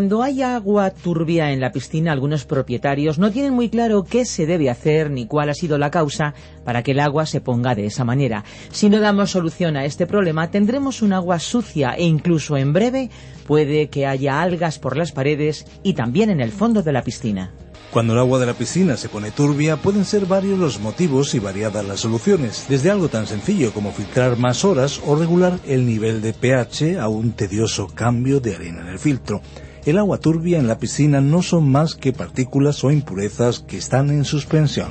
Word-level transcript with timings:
Cuando 0.00 0.22
hay 0.22 0.40
agua 0.40 0.88
turbia 0.92 1.52
en 1.52 1.60
la 1.60 1.72
piscina, 1.72 2.10
algunos 2.10 2.46
propietarios 2.46 3.18
no 3.18 3.30
tienen 3.30 3.52
muy 3.52 3.68
claro 3.68 4.02
qué 4.02 4.24
se 4.24 4.46
debe 4.46 4.70
hacer 4.70 5.10
ni 5.10 5.26
cuál 5.26 5.50
ha 5.50 5.54
sido 5.54 5.76
la 5.76 5.90
causa 5.90 6.32
para 6.64 6.82
que 6.82 6.92
el 6.92 7.00
agua 7.00 7.26
se 7.26 7.42
ponga 7.42 7.74
de 7.74 7.84
esa 7.84 8.02
manera. 8.02 8.42
Si 8.70 8.88
no 8.88 8.98
damos 8.98 9.32
solución 9.32 9.76
a 9.76 9.84
este 9.84 10.06
problema, 10.06 10.50
tendremos 10.50 11.02
un 11.02 11.12
agua 11.12 11.38
sucia 11.38 11.90
e 11.90 12.04
incluso 12.04 12.56
en 12.56 12.72
breve 12.72 13.10
puede 13.46 13.90
que 13.90 14.06
haya 14.06 14.40
algas 14.40 14.78
por 14.78 14.96
las 14.96 15.12
paredes 15.12 15.66
y 15.82 15.92
también 15.92 16.30
en 16.30 16.40
el 16.40 16.50
fondo 16.50 16.82
de 16.82 16.92
la 16.92 17.02
piscina. 17.02 17.52
Cuando 17.90 18.14
el 18.14 18.20
agua 18.20 18.38
de 18.38 18.46
la 18.46 18.54
piscina 18.54 18.96
se 18.96 19.10
pone 19.10 19.32
turbia, 19.32 19.76
pueden 19.76 20.06
ser 20.06 20.24
varios 20.24 20.58
los 20.58 20.80
motivos 20.80 21.34
y 21.34 21.40
variadas 21.40 21.84
las 21.84 22.00
soluciones, 22.00 22.64
desde 22.70 22.90
algo 22.90 23.10
tan 23.10 23.26
sencillo 23.26 23.74
como 23.74 23.92
filtrar 23.92 24.38
más 24.38 24.64
horas 24.64 24.98
o 25.04 25.14
regular 25.14 25.58
el 25.66 25.84
nivel 25.84 26.22
de 26.22 26.32
pH 26.32 26.98
a 26.98 27.08
un 27.08 27.32
tedioso 27.32 27.88
cambio 27.88 28.40
de 28.40 28.54
arena 28.54 28.80
en 28.80 28.88
el 28.88 28.98
filtro 28.98 29.42
el 29.86 29.98
agua 29.98 30.18
turbia 30.18 30.58
en 30.58 30.68
la 30.68 30.78
piscina 30.78 31.20
no 31.20 31.42
son 31.42 31.68
más 31.70 31.94
que 31.94 32.12
partículas 32.12 32.84
o 32.84 32.90
impurezas 32.90 33.60
que 33.60 33.78
están 33.78 34.10
en 34.10 34.24
suspensión. 34.24 34.88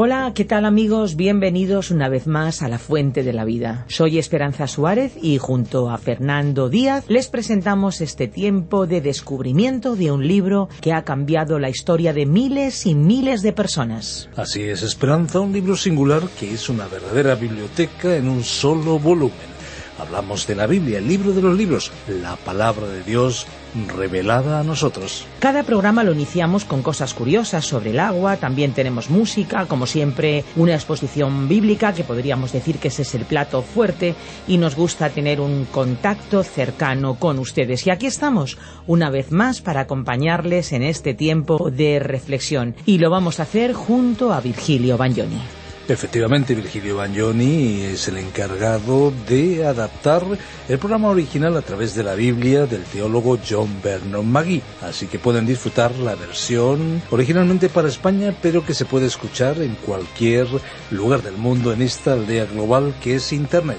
Hola, 0.00 0.30
¿qué 0.32 0.44
tal 0.44 0.64
amigos? 0.64 1.16
Bienvenidos 1.16 1.90
una 1.90 2.08
vez 2.08 2.28
más 2.28 2.62
a 2.62 2.68
La 2.68 2.78
Fuente 2.78 3.24
de 3.24 3.32
la 3.32 3.44
Vida. 3.44 3.84
Soy 3.88 4.20
Esperanza 4.20 4.68
Suárez 4.68 5.14
y 5.20 5.38
junto 5.38 5.90
a 5.90 5.98
Fernando 5.98 6.68
Díaz 6.68 7.04
les 7.08 7.26
presentamos 7.26 8.00
este 8.00 8.28
tiempo 8.28 8.86
de 8.86 9.00
descubrimiento 9.00 9.96
de 9.96 10.12
un 10.12 10.28
libro 10.28 10.68
que 10.80 10.92
ha 10.92 11.02
cambiado 11.02 11.58
la 11.58 11.68
historia 11.68 12.12
de 12.12 12.26
miles 12.26 12.86
y 12.86 12.94
miles 12.94 13.42
de 13.42 13.52
personas. 13.52 14.30
Así 14.36 14.62
es, 14.62 14.84
Esperanza, 14.84 15.40
un 15.40 15.52
libro 15.52 15.76
singular 15.76 16.22
que 16.38 16.54
es 16.54 16.68
una 16.68 16.86
verdadera 16.86 17.34
biblioteca 17.34 18.14
en 18.14 18.28
un 18.28 18.44
solo 18.44 19.00
volumen. 19.00 19.57
Hablamos 19.98 20.46
de 20.46 20.54
la 20.54 20.66
Biblia, 20.66 20.98
el 20.98 21.08
libro 21.08 21.32
de 21.32 21.42
los 21.42 21.56
libros, 21.56 21.90
la 22.06 22.36
palabra 22.36 22.86
de 22.86 23.02
Dios 23.02 23.46
revelada 23.88 24.60
a 24.60 24.64
nosotros. 24.64 25.26
Cada 25.40 25.64
programa 25.64 26.04
lo 26.04 26.12
iniciamos 26.12 26.64
con 26.64 26.82
cosas 26.82 27.14
curiosas 27.14 27.64
sobre 27.64 27.90
el 27.90 27.98
agua, 27.98 28.36
también 28.36 28.72
tenemos 28.72 29.10
música, 29.10 29.66
como 29.66 29.86
siempre 29.86 30.44
una 30.56 30.74
exposición 30.74 31.48
bíblica, 31.48 31.92
que 31.92 32.04
podríamos 32.04 32.52
decir 32.52 32.78
que 32.78 32.88
ese 32.88 33.02
es 33.02 33.14
el 33.14 33.24
plato 33.24 33.62
fuerte, 33.62 34.14
y 34.46 34.56
nos 34.58 34.76
gusta 34.76 35.10
tener 35.10 35.40
un 35.40 35.64
contacto 35.64 36.44
cercano 36.44 37.16
con 37.16 37.38
ustedes. 37.38 37.86
Y 37.86 37.90
aquí 37.90 38.06
estamos, 38.06 38.56
una 38.86 39.10
vez 39.10 39.32
más, 39.32 39.60
para 39.60 39.80
acompañarles 39.80 40.72
en 40.72 40.82
este 40.82 41.14
tiempo 41.14 41.70
de 41.70 41.98
reflexión, 41.98 42.76
y 42.86 42.98
lo 42.98 43.10
vamos 43.10 43.40
a 43.40 43.42
hacer 43.42 43.72
junto 43.72 44.32
a 44.32 44.40
Virgilio 44.40 44.96
Bagnoni. 44.96 45.40
Efectivamente, 45.88 46.54
Virgilio 46.54 46.98
Bagnoni 46.98 47.80
es 47.80 48.08
el 48.08 48.18
encargado 48.18 49.10
de 49.26 49.64
adaptar 49.66 50.22
el 50.68 50.78
programa 50.78 51.08
original 51.08 51.56
a 51.56 51.62
través 51.62 51.94
de 51.94 52.02
la 52.02 52.14
Biblia 52.14 52.66
del 52.66 52.82
teólogo 52.84 53.38
John 53.48 53.80
Vernon 53.82 54.30
Magui. 54.30 54.60
Así 54.82 55.06
que 55.06 55.18
pueden 55.18 55.46
disfrutar 55.46 55.94
la 55.96 56.14
versión 56.14 57.00
originalmente 57.10 57.70
para 57.70 57.88
España, 57.88 58.34
pero 58.42 58.66
que 58.66 58.74
se 58.74 58.84
puede 58.84 59.06
escuchar 59.06 59.62
en 59.62 59.76
cualquier 59.76 60.46
lugar 60.90 61.22
del 61.22 61.38
mundo 61.38 61.72
en 61.72 61.80
esta 61.80 62.12
aldea 62.12 62.44
global 62.44 62.94
que 63.00 63.14
es 63.14 63.32
Internet. 63.32 63.78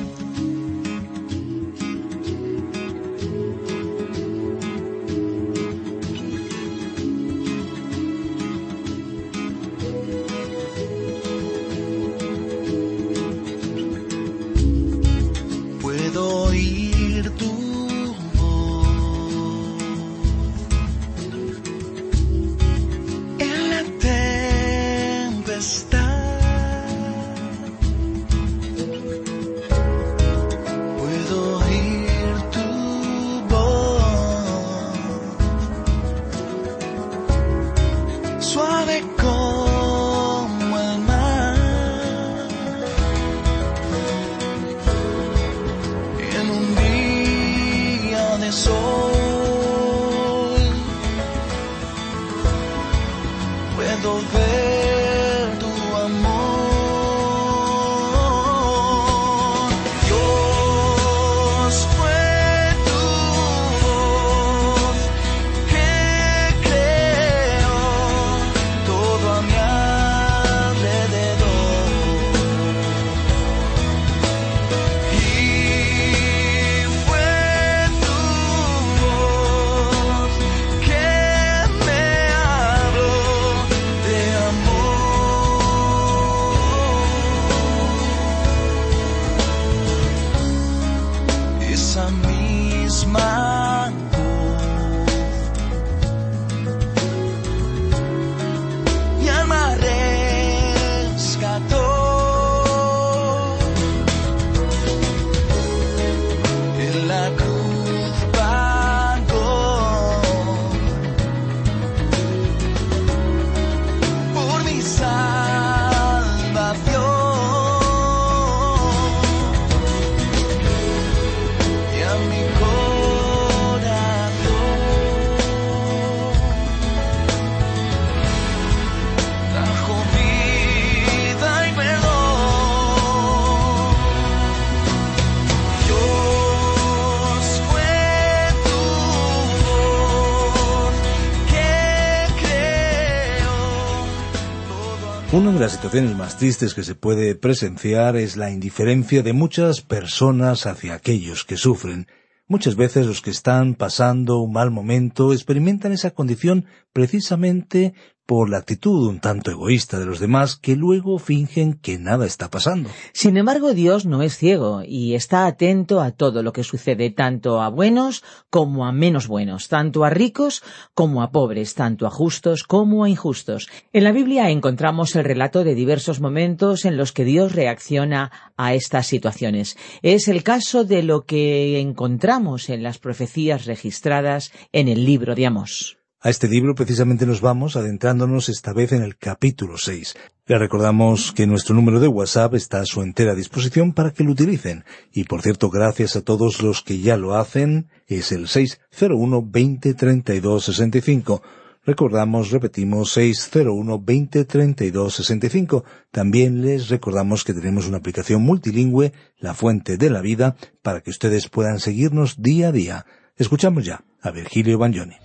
Una 145.33 145.53
de 145.53 145.59
las 145.59 145.71
situaciones 145.71 146.13
más 146.17 146.35
tristes 146.35 146.73
que 146.73 146.83
se 146.83 146.93
puede 146.93 147.35
presenciar 147.35 148.17
es 148.17 148.35
la 148.35 148.51
indiferencia 148.51 149.23
de 149.23 149.31
muchas 149.31 149.79
personas 149.79 150.65
hacia 150.65 150.93
aquellos 150.93 151.45
que 151.45 151.55
sufren. 151.55 152.07
Muchas 152.49 152.75
veces 152.75 153.07
los 153.07 153.21
que 153.21 153.29
están 153.29 153.75
pasando 153.75 154.39
un 154.39 154.51
mal 154.51 154.71
momento 154.71 155.31
experimentan 155.31 155.93
esa 155.93 156.11
condición 156.11 156.65
precisamente 156.93 157.93
por 158.31 158.49
la 158.49 158.59
actitud 158.59 159.09
un 159.09 159.19
tanto 159.19 159.51
egoísta 159.51 159.99
de 159.99 160.05
los 160.05 160.21
demás 160.21 160.55
que 160.55 160.77
luego 160.77 161.19
fingen 161.19 161.73
que 161.73 161.97
nada 161.97 162.25
está 162.25 162.49
pasando. 162.49 162.89
Sin 163.11 163.35
embargo, 163.35 163.73
Dios 163.73 164.05
no 164.05 164.21
es 164.21 164.37
ciego 164.37 164.83
y 164.87 165.15
está 165.15 165.45
atento 165.47 165.99
a 165.99 166.11
todo 166.11 166.41
lo 166.41 166.53
que 166.53 166.63
sucede, 166.63 167.09
tanto 167.09 167.61
a 167.61 167.67
buenos 167.67 168.23
como 168.49 168.85
a 168.85 168.93
menos 168.93 169.27
buenos, 169.27 169.67
tanto 169.67 170.05
a 170.05 170.09
ricos 170.09 170.63
como 170.93 171.23
a 171.23 171.31
pobres, 171.31 171.75
tanto 171.75 172.07
a 172.07 172.09
justos 172.09 172.63
como 172.63 173.03
a 173.03 173.09
injustos. 173.09 173.67
En 173.91 174.05
la 174.05 174.13
Biblia 174.13 174.49
encontramos 174.49 175.13
el 175.17 175.25
relato 175.25 175.65
de 175.65 175.75
diversos 175.75 176.21
momentos 176.21 176.85
en 176.85 176.95
los 176.95 177.11
que 177.11 177.25
Dios 177.25 177.53
reacciona 177.53 178.31
a 178.55 178.73
estas 178.73 179.07
situaciones. 179.07 179.75
Es 180.03 180.29
el 180.29 180.41
caso 180.43 180.85
de 180.85 181.03
lo 181.03 181.25
que 181.25 181.81
encontramos 181.81 182.69
en 182.69 182.81
las 182.81 182.97
profecías 182.97 183.65
registradas 183.65 184.53
en 184.71 184.87
el 184.87 185.03
libro 185.03 185.35
de 185.35 185.47
Amós. 185.47 186.00
A 186.23 186.29
este 186.29 186.47
libro 186.47 186.75
precisamente 186.75 187.25
nos 187.25 187.41
vamos 187.41 187.75
adentrándonos 187.75 188.47
esta 188.47 188.73
vez 188.73 188.91
en 188.91 189.01
el 189.01 189.17
capítulo 189.17 189.79
6. 189.79 190.15
Le 190.45 190.59
recordamos 190.59 191.31
que 191.31 191.47
nuestro 191.47 191.73
número 191.73 191.99
de 191.99 192.07
WhatsApp 192.07 192.53
está 192.53 192.79
a 192.79 192.85
su 192.85 193.01
entera 193.01 193.33
disposición 193.33 193.91
para 193.93 194.11
que 194.11 194.23
lo 194.23 194.33
utilicen. 194.33 194.83
Y 195.11 195.23
por 195.23 195.41
cierto, 195.41 195.71
gracias 195.71 196.15
a 196.15 196.21
todos 196.21 196.61
los 196.61 196.83
que 196.83 196.99
ya 196.99 197.17
lo 197.17 197.35
hacen, 197.35 197.89
es 198.05 198.31
el 198.31 198.47
601 198.47 199.47
20 199.49 199.95
32 199.95 200.63
65. 200.63 201.41
Recordamos, 201.87 202.51
repetimos, 202.51 203.13
601 203.13 203.99
20 203.99 204.45
32 204.45 205.15
65. 205.15 205.83
También 206.11 206.61
les 206.61 206.89
recordamos 206.89 207.43
que 207.43 207.55
tenemos 207.55 207.87
una 207.87 207.97
aplicación 207.97 208.43
multilingüe, 208.43 209.11
La 209.39 209.55
Fuente 209.55 209.97
de 209.97 210.11
la 210.11 210.21
Vida, 210.21 210.55
para 210.83 211.01
que 211.01 211.09
ustedes 211.09 211.49
puedan 211.49 211.79
seguirnos 211.79 212.43
día 212.43 212.67
a 212.67 212.71
día. 212.71 213.05
Escuchamos 213.37 213.85
ya 213.85 214.03
a 214.21 214.29
Virgilio 214.29 214.77
Bagnoni. 214.77 215.15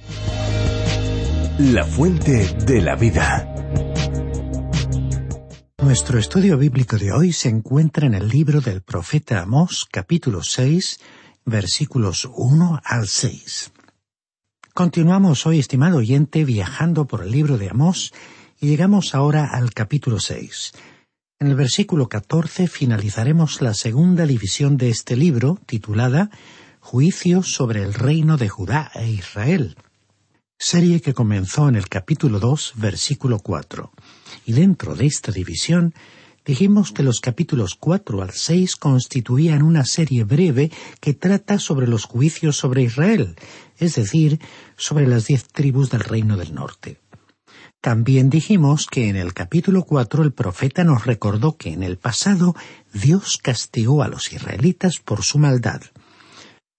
La 1.59 1.87
fuente 1.87 2.55
de 2.67 2.83
la 2.83 2.97
vida. 2.97 3.51
Nuestro 5.79 6.19
estudio 6.19 6.59
bíblico 6.59 6.99
de 6.99 7.13
hoy 7.13 7.33
se 7.33 7.49
encuentra 7.49 8.07
en 8.07 8.13
el 8.13 8.29
libro 8.29 8.61
del 8.61 8.83
profeta 8.83 9.41
Amós, 9.41 9.89
capítulo 9.91 10.43
6, 10.43 11.01
versículos 11.47 12.29
1 12.31 12.81
al 12.85 13.09
6. 13.09 13.73
Continuamos 14.75 15.47
hoy, 15.47 15.59
estimado 15.59 15.97
oyente, 15.97 16.45
viajando 16.45 17.07
por 17.07 17.23
el 17.23 17.31
libro 17.31 17.57
de 17.57 17.71
Amós 17.71 18.13
y 18.61 18.67
llegamos 18.67 19.15
ahora 19.15 19.49
al 19.51 19.73
capítulo 19.73 20.21
6. 20.21 20.73
En 21.41 21.47
el 21.47 21.55
versículo 21.55 22.11
14 22.11 22.69
finalizaremos 22.69 23.63
la 23.63 23.73
segunda 23.73 24.27
división 24.27 24.77
de 24.77 24.91
este 24.91 25.17
libro, 25.17 25.59
titulada 25.65 26.29
Juicios 26.81 27.55
sobre 27.55 27.83
el 27.83 27.95
reino 27.95 28.37
de 28.37 28.51
Judá 28.51 28.91
e 28.95 29.09
Israel 29.09 29.75
serie 30.59 31.01
que 31.01 31.15
comenzó 31.15 31.69
en 31.69 31.77
el 31.77 31.89
capítulo 31.89 32.41
2, 32.41 32.75
versículo 32.77 33.41
4. 33.41 33.93
Y 34.47 34.53
dentro 34.53 34.95
de 34.95 35.07
esta 35.07 35.31
división 35.31 35.95
dijimos 36.45 36.93
que 36.93 37.03
los 37.03 37.21
capítulos 37.21 37.75
4 37.75 38.23
al 38.23 38.31
6 38.31 38.77
constituían 38.77 39.63
una 39.63 39.85
serie 39.85 40.25
breve 40.25 40.71
que 41.01 41.13
trata 41.13 41.59
sobre 41.59 41.87
los 41.87 42.05
juicios 42.05 42.57
sobre 42.57 42.83
Israel, 42.83 43.37
es 43.79 43.97
decir, 43.97 44.41
sobre 44.77 45.07
las 45.07 45.27
diez 45.27 45.47
tribus 45.49 45.91
del 45.91 46.01
reino 46.01 46.37
del 46.37 46.55
norte. 46.55 47.01
También 47.83 48.31
dijimos 48.31 48.87
que 48.87 49.09
en 49.09 49.17
el 49.17 49.35
capítulo 49.35 49.85
4 49.85 50.23
el 50.23 50.33
profeta 50.33 50.85
nos 50.85 51.05
recordó 51.05 51.57
que 51.57 51.73
en 51.73 51.83
el 51.83 51.99
pasado 51.99 52.57
Dios 52.93 53.39
castigó 53.41 54.03
a 54.03 54.09
los 54.09 54.33
israelitas 54.33 54.99
por 54.99 55.23
su 55.23 55.39
maldad. 55.39 55.83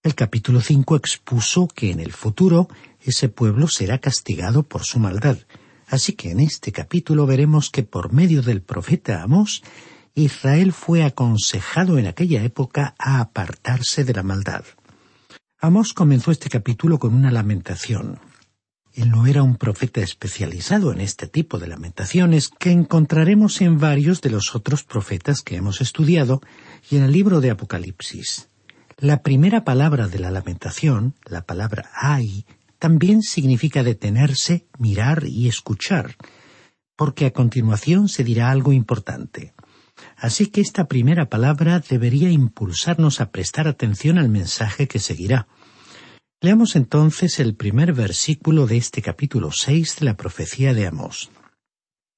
El 0.04 0.16
capítulo 0.16 0.62
5 0.62 0.96
expuso 0.96 1.68
que 1.68 1.92
en 1.92 2.00
el 2.00 2.14
futuro 2.14 2.70
ese 3.12 3.30
pueblo 3.30 3.68
será 3.68 4.00
castigado 4.00 4.64
por 4.64 4.84
su 4.84 5.00
maldad. 5.00 5.38
Así 5.88 6.14
que 6.14 6.32
en 6.32 6.40
este 6.40 6.72
capítulo 6.72 7.26
veremos 7.26 7.70
que 7.70 7.84
por 7.84 8.12
medio 8.12 8.42
del 8.42 8.62
profeta 8.62 9.24
Amós, 9.24 9.64
Israel 10.16 10.74
fue 10.74 11.04
aconsejado 11.04 11.98
en 11.98 12.08
aquella 12.08 12.44
época 12.44 12.96
a 12.98 13.22
apartarse 13.22 14.04
de 14.04 14.14
la 14.14 14.24
maldad. 14.24 14.66
Amós 15.60 15.94
comenzó 15.94 16.32
este 16.32 16.50
capítulo 16.50 17.00
con 17.00 17.14
una 17.14 17.32
lamentación. 17.32 18.20
Él 18.94 19.12
no 19.12 19.28
era 19.28 19.44
un 19.44 19.58
profeta 19.58 20.02
especializado 20.02 20.92
en 20.92 21.02
este 21.02 21.28
tipo 21.28 21.60
de 21.60 21.68
lamentaciones 21.68 22.50
que 22.50 22.72
encontraremos 22.72 23.62
en 23.62 23.80
varios 23.80 24.22
de 24.22 24.32
los 24.32 24.56
otros 24.56 24.84
profetas 24.84 25.44
que 25.44 25.56
hemos 25.56 25.82
estudiado 25.82 26.42
y 26.90 26.98
en 26.98 27.04
el 27.04 27.12
libro 27.12 27.40
de 27.40 27.52
Apocalipsis. 27.52 28.50
La 28.98 29.22
primera 29.22 29.64
palabra 29.64 30.08
de 30.08 30.18
la 30.18 30.32
lamentación, 30.32 31.14
la 31.26 31.44
palabra 31.44 31.92
ay, 31.94 32.48
también 32.80 33.22
significa 33.22 33.84
detenerse, 33.84 34.68
mirar 34.78 35.24
y 35.26 35.48
escuchar, 35.48 36.16
porque 36.96 37.26
a 37.26 37.32
continuación 37.32 38.10
se 38.10 38.24
dirá 38.24 38.52
algo 38.52 38.74
importante. 38.74 39.54
Así 40.16 40.48
que 40.48 40.62
esta 40.62 40.88
primera 40.88 41.30
palabra 41.30 41.80
debería 41.80 42.30
impulsarnos 42.30 43.22
a 43.22 43.32
prestar 43.32 43.68
atención 43.68 44.18
al 44.18 44.30
mensaje 44.30 44.88
que 44.88 45.00
seguirá. 45.00 45.48
Leamos 46.40 46.76
entonces 46.76 47.40
el 47.40 47.56
primer 47.56 47.94
versículo 47.94 48.68
de 48.68 48.78
este 48.78 49.02
capítulo 49.02 49.52
seis 49.52 49.96
de 50.00 50.06
la 50.06 50.16
profecía 50.16 50.74
de 50.74 50.86
Amós. 50.86 51.32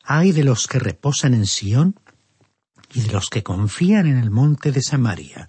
Hay 0.04 0.34
de 0.34 0.44
los 0.44 0.68
que 0.68 0.80
reposan 0.80 1.34
en 1.34 1.46
Sión 1.46 1.96
y 2.94 3.02
de 3.02 3.12
los 3.14 3.30
que 3.30 3.44
confían 3.44 4.08
en 4.08 4.18
el 4.18 4.30
monte 4.32 4.72
de 4.72 4.82
Samaria, 4.82 5.48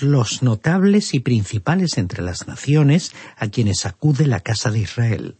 los 0.00 0.42
notables 0.42 1.14
y 1.14 1.20
principales 1.20 1.98
entre 1.98 2.22
las 2.22 2.46
naciones 2.48 3.12
a 3.36 3.48
quienes 3.48 3.86
acude 3.86 4.26
la 4.26 4.40
casa 4.40 4.70
de 4.70 4.80
Israel. 4.80 5.38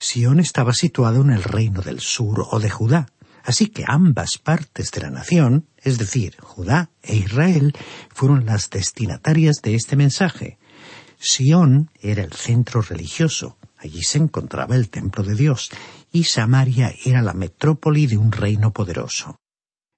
Sión 0.00 0.40
estaba 0.40 0.72
situado 0.72 1.22
en 1.22 1.30
el 1.30 1.42
reino 1.42 1.82
del 1.82 2.00
sur 2.00 2.46
o 2.50 2.60
de 2.60 2.70
Judá, 2.70 3.08
así 3.44 3.66
que 3.68 3.84
ambas 3.86 4.38
partes 4.38 4.90
de 4.90 5.00
la 5.02 5.10
nación, 5.10 5.68
es 5.76 5.98
decir, 5.98 6.36
Judá 6.40 6.90
e 7.02 7.16
Israel, 7.16 7.74
fueron 8.10 8.46
las 8.46 8.70
destinatarias 8.70 9.62
de 9.62 9.74
este 9.74 9.96
mensaje. 9.96 10.58
Sión 11.18 11.90
era 12.00 12.22
el 12.22 12.32
centro 12.32 12.82
religioso, 12.82 13.58
allí 13.76 14.02
se 14.02 14.18
encontraba 14.18 14.76
el 14.76 14.88
templo 14.88 15.24
de 15.24 15.34
Dios, 15.34 15.70
y 16.12 16.24
Samaria 16.24 16.94
era 17.04 17.22
la 17.22 17.34
metrópoli 17.34 18.06
de 18.06 18.18
un 18.18 18.30
reino 18.30 18.72
poderoso. 18.72 19.40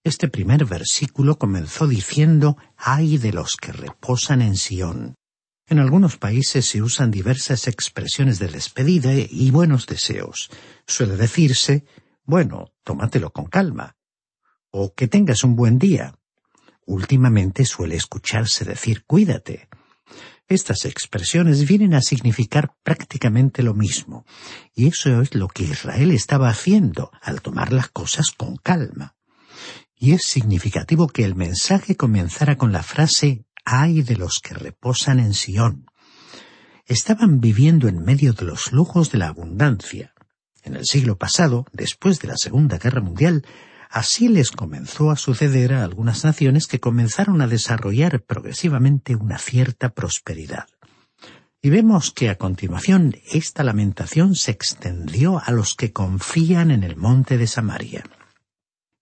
Este 0.02 0.28
primer 0.28 0.64
versículo 0.64 1.38
comenzó 1.38 1.86
diciendo 1.86 2.56
ay 2.78 3.18
de 3.18 3.34
los 3.34 3.56
que 3.56 3.70
reposan 3.70 4.40
en 4.40 4.56
Sión. 4.56 5.14
En 5.66 5.78
algunos 5.78 6.16
países 6.16 6.64
se 6.64 6.80
usan 6.80 7.10
diversas 7.10 7.68
expresiones 7.68 8.38
de 8.38 8.48
despedida 8.48 9.12
y 9.12 9.50
buenos 9.50 9.86
deseos. 9.86 10.48
Suele 10.86 11.16
decirse 11.16 11.84
bueno, 12.24 12.72
tómatelo 12.82 13.30
con 13.30 13.44
calma. 13.44 13.96
O 14.70 14.94
que 14.94 15.06
tengas 15.06 15.44
un 15.44 15.54
buen 15.54 15.78
día. 15.78 16.14
Últimamente 16.86 17.66
suele 17.66 17.96
escucharse 17.96 18.64
decir 18.64 19.04
cuídate. 19.04 19.68
Estas 20.48 20.86
expresiones 20.86 21.68
vienen 21.68 21.92
a 21.92 22.00
significar 22.00 22.74
prácticamente 22.82 23.62
lo 23.62 23.74
mismo, 23.74 24.24
y 24.74 24.88
eso 24.88 25.20
es 25.20 25.34
lo 25.34 25.46
que 25.48 25.64
Israel 25.64 26.10
estaba 26.10 26.48
haciendo 26.48 27.12
al 27.20 27.42
tomar 27.42 27.72
las 27.72 27.88
cosas 27.88 28.30
con 28.30 28.56
calma 28.56 29.14
y 30.02 30.14
es 30.14 30.22
significativo 30.22 31.08
que 31.08 31.24
el 31.24 31.36
mensaje 31.36 31.94
comenzara 31.94 32.56
con 32.56 32.72
la 32.72 32.82
frase 32.82 33.44
ay 33.66 34.00
de 34.00 34.16
los 34.16 34.40
que 34.42 34.54
reposan 34.54 35.20
en 35.20 35.34
Sión. 35.34 35.84
Estaban 36.86 37.38
viviendo 37.38 37.86
en 37.86 38.02
medio 38.02 38.32
de 38.32 38.46
los 38.46 38.72
lujos 38.72 39.12
de 39.12 39.18
la 39.18 39.28
abundancia. 39.28 40.14
En 40.62 40.74
el 40.74 40.86
siglo 40.86 41.18
pasado, 41.18 41.66
después 41.72 42.18
de 42.18 42.28
la 42.28 42.38
Segunda 42.38 42.78
Guerra 42.78 43.02
Mundial, 43.02 43.44
así 43.90 44.28
les 44.28 44.50
comenzó 44.50 45.10
a 45.10 45.16
suceder 45.16 45.74
a 45.74 45.84
algunas 45.84 46.24
naciones 46.24 46.66
que 46.66 46.80
comenzaron 46.80 47.42
a 47.42 47.46
desarrollar 47.46 48.22
progresivamente 48.22 49.16
una 49.16 49.36
cierta 49.36 49.90
prosperidad. 49.90 50.66
Y 51.60 51.68
vemos 51.68 52.10
que 52.10 52.30
a 52.30 52.38
continuación 52.38 53.16
esta 53.30 53.64
lamentación 53.64 54.34
se 54.34 54.50
extendió 54.50 55.42
a 55.44 55.50
los 55.52 55.74
que 55.74 55.92
confían 55.92 56.70
en 56.70 56.84
el 56.84 56.96
monte 56.96 57.36
de 57.36 57.46
Samaria. 57.46 58.02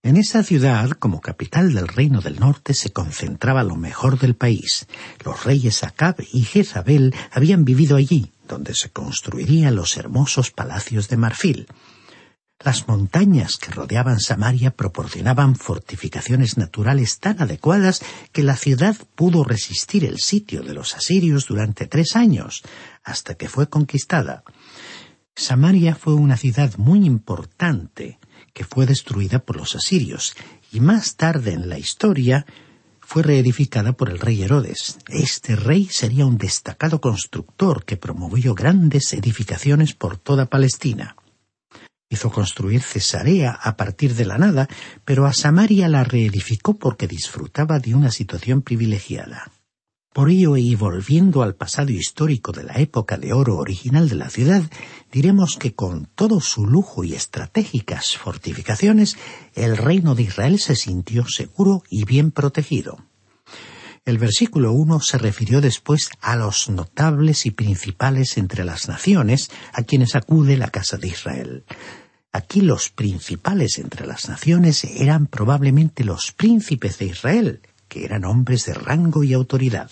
En 0.03 0.17
esa 0.17 0.45
ciudad, 0.45 0.91
como 0.91 1.21
capital 1.21 1.75
del 1.75 1.89
reino 1.89 2.21
del 2.21 2.39
norte, 2.39 2.73
se 2.73 2.91
concentraba 2.91 3.65
lo 3.65 3.75
mejor 3.75 4.19
del 4.19 4.37
país. 4.37 4.87
Los 5.25 5.45
reyes 5.45 5.83
Acab 5.83 6.17
y 6.33 6.45
Jezabel 6.45 7.15
habían 7.33 7.65
vivido 7.65 7.97
allí, 7.97 8.33
donde 8.47 8.75
se 8.75 8.91
construirían 8.91 9.75
los 9.75 9.97
hermosos 9.97 10.53
palacios 10.53 11.09
de 11.09 11.17
marfil. 11.17 11.67
Las 12.65 12.87
montañas 12.87 13.57
que 13.57 13.73
rodeaban 13.73 14.21
Samaria 14.21 14.71
proporcionaban 14.71 15.57
fortificaciones 15.57 16.57
naturales 16.59 17.19
tan 17.19 17.43
adecuadas 17.43 18.01
que 18.33 18.43
la 18.45 18.57
ciudad 18.57 18.97
pudo 19.17 19.43
resistir 19.43 20.05
el 20.05 20.19
sitio 20.19 20.63
de 20.63 20.75
los 20.75 20.95
asirios 20.95 21.47
durante 21.47 21.87
tres 21.87 22.15
años, 22.15 22.63
hasta 23.03 23.35
que 23.35 23.49
fue 23.49 23.69
conquistada. 23.69 24.45
Samaria 25.37 25.95
fue 25.95 26.15
una 26.15 26.37
ciudad 26.37 26.77
muy 26.79 27.05
importante, 27.05 28.19
que 28.53 28.65
fue 28.65 28.87
destruida 28.87 29.39
por 29.39 29.57
los 29.57 29.75
asirios, 29.77 30.35
y 30.73 30.81
más 30.81 31.17
tarde 31.17 31.53
en 31.53 31.69
la 31.69 31.79
historia 31.79 32.47
fue 33.01 33.23
reedificada 33.23 33.93
por 33.93 34.11
el 34.11 34.19
rey 34.19 34.43
Herodes. 34.43 34.99
Este 35.09 35.57
rey 35.57 35.89
sería 35.91 36.27
un 36.27 36.37
destacado 36.37 37.01
constructor 37.01 37.85
que 37.85 37.97
promovió 37.97 38.55
grandes 38.55 39.15
edificaciones 39.15 39.95
por 39.95 40.19
toda 40.19 40.47
Palestina. 40.47 41.17
Hizo 42.11 42.31
construir 42.31 42.83
Cesarea 42.83 43.51
a 43.51 43.77
partir 43.77 44.15
de 44.15 44.27
la 44.27 44.39
nada, 44.39 44.69
pero 45.05 45.27
a 45.27 45.33
Samaria 45.33 45.89
la 45.89 46.05
reedificó 46.05 46.75
porque 46.75 47.07
disfrutaba 47.07 47.79
de 47.79 47.95
una 47.95 48.11
situación 48.11 48.63
privilegiada. 48.63 49.53
Por 50.13 50.31
ello, 50.31 50.57
y 50.57 50.75
volviendo 50.75 51.43
al 51.43 51.55
pasado 51.55 51.93
histórico 51.93 52.53
de 52.53 52.65
la 52.65 52.75
época 52.75 53.19
de 53.19 53.33
oro 53.33 53.57
original 53.59 54.09
de 54.09 54.17
la 54.17 54.31
ciudad, 54.31 54.63
diremos 55.13 55.57
que 55.57 55.75
con 55.75 56.07
todo 56.15 56.41
su 56.41 56.67
lujo 56.67 57.05
y 57.05 57.15
estratégicas 57.15 58.17
fortificaciones, 58.17 59.17
el 59.55 59.77
reino 59.77 60.15
de 60.15 60.23
Israel 60.23 60.59
se 60.59 60.77
sintió 60.77 61.27
seguro 61.29 61.83
y 61.91 62.05
bien 62.05 62.31
protegido. 62.31 62.99
El 64.09 64.17
versículo 64.17 64.73
1 64.73 65.01
se 65.01 65.19
refirió 65.19 65.61
después 65.61 66.09
a 66.23 66.35
los 66.35 66.71
notables 66.71 67.45
y 67.45 67.51
principales 67.51 68.39
entre 68.39 68.65
las 68.65 68.89
naciones 68.89 69.51
a 69.75 69.83
quienes 69.83 70.15
acude 70.15 70.57
la 70.57 70.71
casa 70.71 70.97
de 70.97 71.09
Israel. 71.09 71.65
Aquí 72.33 72.63
los 72.63 72.89
principales 72.89 73.79
entre 73.79 74.07
las 74.07 74.29
naciones 74.29 74.85
eran 74.85 75.27
probablemente 75.27 76.05
los 76.05 76.33
príncipes 76.33 76.99
de 76.99 77.05
Israel, 77.05 77.61
que 77.89 78.05
eran 78.05 78.25
hombres 78.25 78.67
de 78.67 78.75
rango 78.75 79.25
y 79.25 79.33
autoridad. 79.33 79.91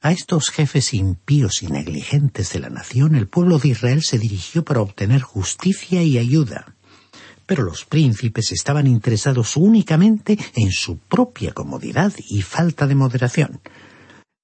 A 0.00 0.12
estos 0.12 0.50
jefes 0.50 0.94
impíos 0.94 1.62
y 1.62 1.66
negligentes 1.66 2.52
de 2.52 2.60
la 2.60 2.70
nación 2.70 3.16
el 3.16 3.26
pueblo 3.26 3.58
de 3.58 3.68
Israel 3.68 4.02
se 4.02 4.18
dirigió 4.18 4.64
para 4.64 4.80
obtener 4.80 5.22
justicia 5.22 6.02
y 6.04 6.18
ayuda. 6.18 6.76
Pero 7.46 7.64
los 7.64 7.84
príncipes 7.84 8.52
estaban 8.52 8.86
interesados 8.86 9.56
únicamente 9.56 10.38
en 10.54 10.70
su 10.70 10.98
propia 10.98 11.52
comodidad 11.52 12.12
y 12.28 12.42
falta 12.42 12.86
de 12.86 12.94
moderación. 12.94 13.60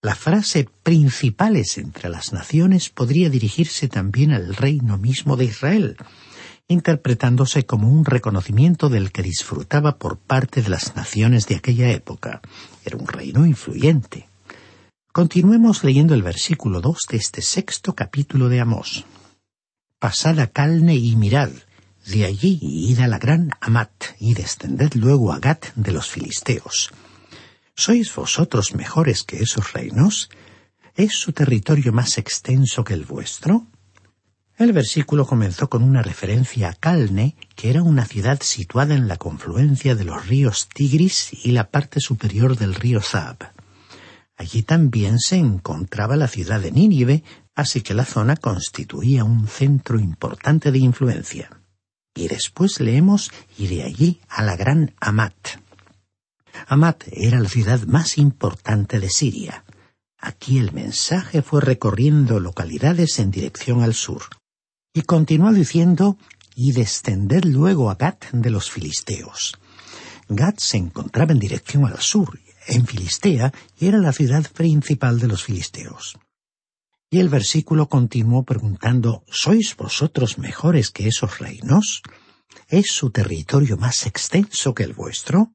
La 0.02 0.16
frase 0.16 0.68
principales 0.82 1.78
entre 1.78 2.08
las 2.08 2.32
naciones 2.32 2.90
podría 2.90 3.30
dirigirse 3.30 3.88
también 3.88 4.32
al 4.32 4.56
reino 4.56 4.98
mismo 4.98 5.36
de 5.36 5.44
Israel, 5.44 5.96
interpretándose 6.68 7.66
como 7.66 7.90
un 7.90 8.04
reconocimiento 8.04 8.88
del 8.88 9.12
que 9.12 9.22
disfrutaba 9.22 9.98
por 9.98 10.18
parte 10.18 10.62
de 10.62 10.70
las 10.70 10.96
naciones 10.96 11.46
de 11.46 11.56
aquella 11.56 11.90
época. 11.90 12.40
Era 12.84 12.96
un 12.96 13.06
reino 13.06 13.46
influyente. 13.46 14.28
Continuemos 15.12 15.84
leyendo 15.84 16.14
el 16.14 16.22
versículo 16.22 16.80
2 16.80 16.98
de 17.10 17.16
este 17.18 17.42
sexto 17.42 17.94
capítulo 17.94 18.48
de 18.48 18.60
Amós. 18.60 19.04
Pasad 19.98 20.40
a 20.40 20.48
Calne 20.48 20.96
y 20.96 21.16
mirad, 21.16 21.50
de 22.06 22.24
allí 22.24 22.58
id 22.60 23.00
a 23.00 23.08
la 23.08 23.18
gran 23.18 23.50
Amat, 23.60 23.90
y 24.18 24.34
descended 24.34 24.94
luego 24.94 25.32
a 25.32 25.38
Gat 25.38 25.66
de 25.76 25.92
los 25.92 26.10
filisteos. 26.10 26.90
¿Sois 27.76 28.14
vosotros 28.14 28.74
mejores 28.74 29.22
que 29.22 29.38
esos 29.38 29.72
reinos? 29.72 30.30
¿Es 30.94 31.12
su 31.12 31.32
territorio 31.32 31.92
más 31.92 32.18
extenso 32.18 32.84
que 32.84 32.94
el 32.94 33.04
vuestro? 33.04 33.66
El 34.56 34.72
versículo 34.72 35.26
comenzó 35.26 35.68
con 35.68 35.82
una 35.82 36.00
referencia 36.00 36.68
a 36.68 36.74
Calne, 36.74 37.34
que 37.56 37.70
era 37.70 37.82
una 37.82 38.06
ciudad 38.06 38.40
situada 38.40 38.94
en 38.94 39.08
la 39.08 39.16
confluencia 39.16 39.96
de 39.96 40.04
los 40.04 40.28
ríos 40.28 40.68
Tigris 40.72 41.30
y 41.44 41.50
la 41.50 41.70
parte 41.70 41.98
superior 41.98 42.56
del 42.56 42.76
río 42.76 43.00
Zab. 43.00 43.52
Allí 44.36 44.62
también 44.62 45.18
se 45.18 45.36
encontraba 45.36 46.14
la 46.14 46.28
ciudad 46.28 46.60
de 46.60 46.70
Nínive, 46.70 47.24
así 47.56 47.80
que 47.80 47.94
la 47.94 48.04
zona 48.04 48.36
constituía 48.36 49.24
un 49.24 49.48
centro 49.48 49.98
importante 49.98 50.70
de 50.70 50.78
influencia. 50.78 51.50
Y 52.14 52.28
después 52.28 52.78
leemos 52.78 53.32
y 53.58 53.66
de 53.66 53.82
allí 53.82 54.20
a 54.28 54.44
la 54.44 54.54
gran 54.54 54.94
Amat. 55.00 55.34
Amat 56.68 57.02
era 57.10 57.40
la 57.40 57.48
ciudad 57.48 57.82
más 57.86 58.18
importante 58.18 59.00
de 59.00 59.10
Siria. 59.10 59.64
Aquí 60.16 60.58
el 60.58 60.72
mensaje 60.72 61.42
fue 61.42 61.60
recorriendo 61.60 62.38
localidades 62.38 63.18
en 63.18 63.32
dirección 63.32 63.82
al 63.82 63.94
sur. 63.94 64.22
Y 64.96 65.02
continuó 65.02 65.52
diciendo, 65.52 66.16
y 66.54 66.70
descended 66.70 67.44
luego 67.44 67.90
a 67.90 67.96
Gat 67.96 68.26
de 68.30 68.50
los 68.50 68.70
filisteos. 68.70 69.58
Gat 70.28 70.60
se 70.60 70.76
encontraba 70.76 71.32
en 71.32 71.40
dirección 71.40 71.84
al 71.84 71.98
sur, 71.98 72.38
en 72.68 72.86
Filistea, 72.86 73.52
y 73.76 73.88
era 73.88 73.98
la 73.98 74.12
ciudad 74.12 74.48
principal 74.52 75.18
de 75.18 75.26
los 75.26 75.42
filisteos. 75.42 76.16
Y 77.10 77.18
el 77.18 77.28
versículo 77.28 77.88
continuó 77.88 78.44
preguntando, 78.44 79.24
¿Sois 79.28 79.76
vosotros 79.76 80.38
mejores 80.38 80.90
que 80.90 81.08
esos 81.08 81.40
reinos? 81.40 82.02
¿Es 82.68 82.92
su 82.92 83.10
territorio 83.10 83.76
más 83.76 84.06
extenso 84.06 84.74
que 84.74 84.84
el 84.84 84.92
vuestro? 84.92 85.52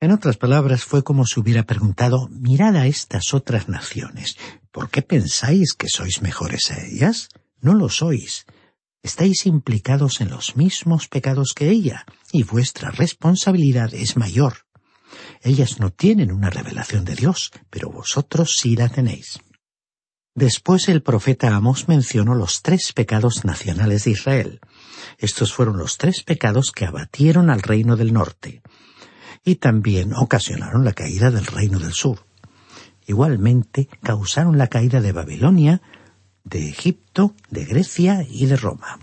En 0.00 0.10
otras 0.10 0.36
palabras, 0.36 0.82
fue 0.82 1.04
como 1.04 1.24
si 1.24 1.38
hubiera 1.38 1.62
preguntado, 1.62 2.28
mirad 2.30 2.74
a 2.74 2.86
estas 2.86 3.32
otras 3.32 3.68
naciones, 3.68 4.36
¿por 4.72 4.90
qué 4.90 5.02
pensáis 5.02 5.74
que 5.74 5.88
sois 5.88 6.20
mejores 6.20 6.70
a 6.70 6.84
ellas? 6.84 7.28
No 7.60 7.74
lo 7.74 7.88
sois. 7.88 8.46
Estáis 9.02 9.46
implicados 9.46 10.20
en 10.20 10.30
los 10.30 10.56
mismos 10.56 11.08
pecados 11.08 11.52
que 11.54 11.70
ella, 11.70 12.04
y 12.32 12.42
vuestra 12.42 12.90
responsabilidad 12.90 13.94
es 13.94 14.16
mayor. 14.16 14.66
Ellas 15.42 15.80
no 15.80 15.90
tienen 15.90 16.32
una 16.32 16.50
revelación 16.50 17.04
de 17.04 17.14
Dios, 17.14 17.50
pero 17.70 17.90
vosotros 17.90 18.56
sí 18.58 18.76
la 18.76 18.88
tenéis. 18.88 19.40
Después 20.34 20.88
el 20.88 21.02
profeta 21.02 21.54
Amos 21.56 21.88
mencionó 21.88 22.34
los 22.34 22.62
tres 22.62 22.92
pecados 22.92 23.44
nacionales 23.44 24.04
de 24.04 24.12
Israel. 24.12 24.60
Estos 25.18 25.52
fueron 25.52 25.76
los 25.78 25.98
tres 25.98 26.22
pecados 26.22 26.70
que 26.70 26.84
abatieron 26.84 27.50
al 27.50 27.62
reino 27.62 27.96
del 27.96 28.12
norte, 28.12 28.62
y 29.44 29.56
también 29.56 30.14
ocasionaron 30.14 30.84
la 30.84 30.92
caída 30.92 31.30
del 31.30 31.46
reino 31.46 31.78
del 31.78 31.92
sur. 31.92 32.26
Igualmente 33.06 33.88
causaron 34.02 34.56
la 34.56 34.68
caída 34.68 35.00
de 35.00 35.12
Babilonia, 35.12 35.82
de 36.44 36.68
Egipto, 36.68 37.34
de 37.50 37.64
Grecia 37.64 38.26
y 38.28 38.46
de 38.46 38.56
Roma. 38.56 38.98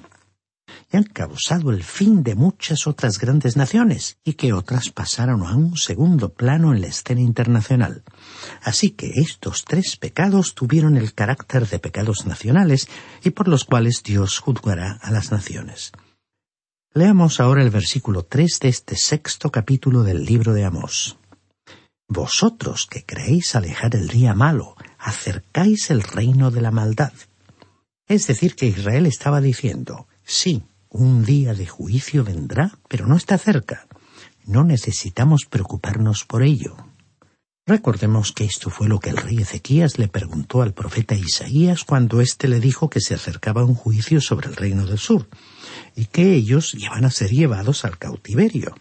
Y 0.92 0.98
han 0.98 1.04
causado 1.04 1.72
el 1.72 1.84
fin 1.84 2.24
de 2.24 2.36
muchas 2.36 2.88
otras 2.88 3.20
grandes 3.20 3.58
naciones 3.58 4.18
y 4.24 4.34
que 4.34 4.54
otras 4.54 4.90
pasaron 4.90 5.44
a 5.44 5.56
un 5.56 5.76
segundo 5.78 6.30
plano 6.30 6.74
en 6.74 6.82
la 6.82 6.88
escena 6.88 7.22
internacional. 7.22 8.04
Así 8.62 8.92
que 8.92 9.12
estos 9.16 9.66
tres 9.66 9.98
pecados 9.98 10.56
tuvieron 10.56 10.96
el 10.96 11.14
carácter 11.14 11.68
de 11.68 11.80
pecados 11.80 12.26
nacionales 12.26 12.88
y 13.24 13.32
por 13.32 13.48
los 13.48 13.66
cuales 13.66 14.02
Dios 14.04 14.40
juzgará 14.40 15.00
a 15.02 15.12
las 15.12 15.32
naciones. 15.32 15.92
Leamos 16.94 17.40
ahora 17.40 17.62
el 17.62 17.70
versículo 17.70 18.24
tres 18.24 18.60
de 18.60 18.70
este 18.70 18.96
sexto 18.96 19.52
capítulo 19.52 20.04
del 20.04 20.26
libro 20.26 20.54
de 20.54 20.66
Amós. 20.66 21.18
Vosotros 22.08 22.88
que 22.90 23.04
creéis 23.04 23.54
alejar 23.56 23.94
el 23.96 24.08
día 24.08 24.34
malo, 24.34 24.77
acercáis 25.08 25.90
el 25.90 26.04
reino 26.04 26.52
de 26.52 26.60
la 26.60 26.72
maldad. 26.72 27.14
Es 28.08 28.28
decir, 28.28 28.56
que 28.56 28.66
Israel 28.66 29.06
estaba 29.06 29.40
diciendo, 29.40 30.08
sí, 30.24 30.64
un 30.90 31.24
día 31.24 31.54
de 31.54 31.66
juicio 31.66 32.26
vendrá, 32.26 32.78
pero 32.90 33.08
no 33.08 33.16
está 33.16 33.38
cerca. 33.38 33.88
No 34.46 34.66
necesitamos 34.66 35.46
preocuparnos 35.46 36.26
por 36.26 36.44
ello. 36.44 36.76
Recordemos 37.66 38.34
que 38.34 38.44
esto 38.44 38.70
fue 38.70 38.90
lo 38.90 39.00
que 39.00 39.10
el 39.10 39.18
rey 39.18 39.38
Ezequías 39.40 39.98
le 39.98 40.10
preguntó 40.10 40.62
al 40.62 40.74
profeta 40.74 41.16
Isaías 41.16 41.86
cuando 41.86 42.20
éste 42.20 42.50
le 42.50 42.60
dijo 42.60 42.90
que 42.90 43.00
se 43.00 43.14
acercaba 43.14 43.64
un 43.64 43.76
juicio 43.76 44.20
sobre 44.20 44.50
el 44.50 44.58
reino 44.58 44.86
del 44.86 44.98
sur, 44.98 45.30
y 45.96 46.06
que 46.06 46.34
ellos 46.34 46.74
iban 46.74 47.06
a 47.06 47.12
ser 47.12 47.30
llevados 47.30 47.86
al 47.86 47.98
cautiverio. 47.98 48.76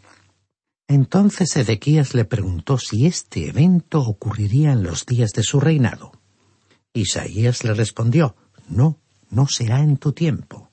Entonces 0.88 1.56
Ezequías 1.56 2.14
le 2.14 2.24
preguntó 2.24 2.78
si 2.78 3.06
este 3.06 3.48
evento 3.48 4.00
ocurriría 4.00 4.72
en 4.72 4.84
los 4.84 5.04
días 5.04 5.32
de 5.32 5.42
su 5.42 5.58
reinado. 5.58 6.15
Isaías 6.96 7.64
le 7.64 7.74
respondió, 7.74 8.36
No, 8.68 8.98
no 9.30 9.46
será 9.46 9.80
en 9.80 9.96
tu 9.96 10.12
tiempo. 10.12 10.70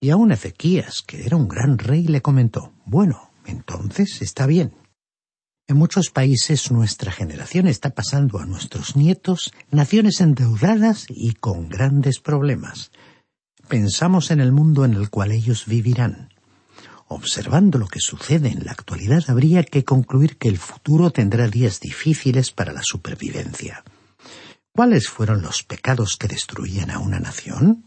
Y 0.00 0.10
aun 0.10 0.32
Ezequías, 0.32 1.02
que 1.02 1.24
era 1.24 1.36
un 1.36 1.48
gran 1.48 1.78
rey, 1.78 2.06
le 2.06 2.20
comentó, 2.20 2.72
Bueno, 2.84 3.30
entonces 3.46 4.20
está 4.22 4.46
bien. 4.46 4.74
En 5.68 5.76
muchos 5.76 6.10
países 6.10 6.70
nuestra 6.70 7.12
generación 7.12 7.68
está 7.68 7.90
pasando 7.90 8.38
a 8.38 8.46
nuestros 8.46 8.96
nietos 8.96 9.52
naciones 9.70 10.20
endeudadas 10.20 11.06
y 11.08 11.34
con 11.34 11.68
grandes 11.68 12.18
problemas. 12.18 12.90
Pensamos 13.68 14.30
en 14.30 14.40
el 14.40 14.52
mundo 14.52 14.84
en 14.84 14.94
el 14.94 15.08
cual 15.08 15.30
ellos 15.30 15.66
vivirán. 15.66 16.30
Observando 17.06 17.78
lo 17.78 17.86
que 17.86 18.00
sucede 18.00 18.48
en 18.48 18.64
la 18.64 18.72
actualidad, 18.72 19.22
habría 19.28 19.62
que 19.62 19.84
concluir 19.84 20.36
que 20.36 20.48
el 20.48 20.58
futuro 20.58 21.10
tendrá 21.10 21.46
días 21.46 21.78
difíciles 21.78 22.50
para 22.50 22.72
la 22.72 22.82
supervivencia. 22.82 23.84
¿Cuáles 24.74 25.08
fueron 25.08 25.42
los 25.42 25.64
pecados 25.64 26.16
que 26.16 26.28
destruían 26.28 26.90
a 26.90 26.98
una 26.98 27.20
nación? 27.20 27.84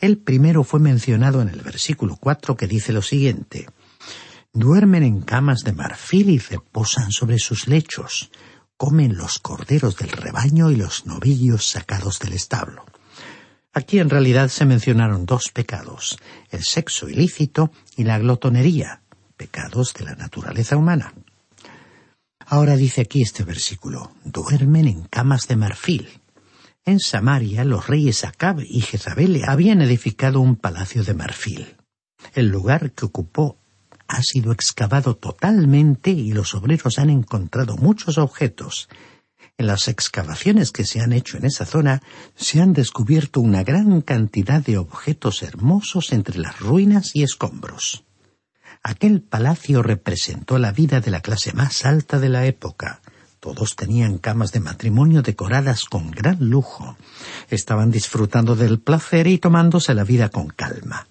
El 0.00 0.18
primero 0.18 0.64
fue 0.64 0.80
mencionado 0.80 1.40
en 1.40 1.48
el 1.48 1.60
versículo 1.60 2.16
cuatro 2.16 2.56
que 2.56 2.66
dice 2.66 2.92
lo 2.92 3.02
siguiente 3.02 3.68
Duermen 4.52 5.04
en 5.04 5.20
camas 5.20 5.62
de 5.62 5.72
marfil 5.72 6.30
y 6.30 6.38
reposan 6.38 7.12
sobre 7.12 7.38
sus 7.38 7.68
lechos, 7.68 8.30
comen 8.76 9.16
los 9.16 9.38
corderos 9.38 9.96
del 9.96 10.10
rebaño 10.10 10.72
y 10.72 10.76
los 10.76 11.06
novillos 11.06 11.68
sacados 11.68 12.18
del 12.18 12.32
establo. 12.32 12.84
Aquí 13.72 14.00
en 14.00 14.10
realidad 14.10 14.48
se 14.48 14.64
mencionaron 14.64 15.26
dos 15.26 15.50
pecados, 15.50 16.18
el 16.50 16.64
sexo 16.64 17.08
ilícito 17.08 17.70
y 17.96 18.04
la 18.04 18.18
glotonería, 18.18 19.02
pecados 19.36 19.94
de 19.94 20.04
la 20.04 20.14
naturaleza 20.16 20.76
humana. 20.76 21.14
Ahora 22.46 22.76
dice 22.76 23.02
aquí 23.02 23.22
este 23.22 23.42
versículo, 23.44 24.12
duermen 24.24 24.86
en 24.88 25.04
camas 25.04 25.46
de 25.46 25.56
marfil. 25.56 26.20
En 26.86 27.00
Samaria 27.00 27.64
los 27.64 27.86
reyes 27.86 28.24
Acab 28.24 28.60
y 28.60 28.82
Jezabel 28.82 29.42
habían 29.46 29.80
edificado 29.80 30.40
un 30.40 30.56
palacio 30.56 31.02
de 31.02 31.14
marfil. 31.14 31.76
El 32.34 32.48
lugar 32.48 32.92
que 32.92 33.06
ocupó 33.06 33.58
ha 34.06 34.22
sido 34.22 34.52
excavado 34.52 35.16
totalmente 35.16 36.10
y 36.10 36.32
los 36.32 36.54
obreros 36.54 36.98
han 36.98 37.08
encontrado 37.08 37.76
muchos 37.78 38.18
objetos. 38.18 38.90
En 39.56 39.66
las 39.66 39.88
excavaciones 39.88 40.72
que 40.72 40.84
se 40.84 41.00
han 41.00 41.14
hecho 41.14 41.38
en 41.38 41.46
esa 41.46 41.64
zona 41.64 42.02
se 42.34 42.60
han 42.60 42.74
descubierto 42.74 43.40
una 43.40 43.62
gran 43.62 44.02
cantidad 44.02 44.60
de 44.62 44.76
objetos 44.76 45.42
hermosos 45.42 46.12
entre 46.12 46.38
las 46.38 46.58
ruinas 46.60 47.16
y 47.16 47.22
escombros. 47.22 48.04
Aquel 48.82 49.22
palacio 49.22 49.82
representó 49.82 50.58
la 50.58 50.70
vida 50.70 51.00
de 51.00 51.10
la 51.10 51.22
clase 51.22 51.54
más 51.54 51.86
alta 51.86 52.18
de 52.18 52.28
la 52.28 52.44
época. 52.44 53.00
Todos 53.44 53.76
tenían 53.76 54.16
camas 54.16 54.52
de 54.52 54.60
matrimonio 54.60 55.20
decoradas 55.20 55.84
con 55.84 56.10
gran 56.10 56.48
lujo. 56.48 56.96
Estaban 57.50 57.90
disfrutando 57.90 58.56
del 58.56 58.80
placer 58.80 59.26
y 59.26 59.36
tomándose 59.36 59.92
la 59.92 60.02
vida 60.02 60.30
con 60.30 60.48
calma. 60.48 61.08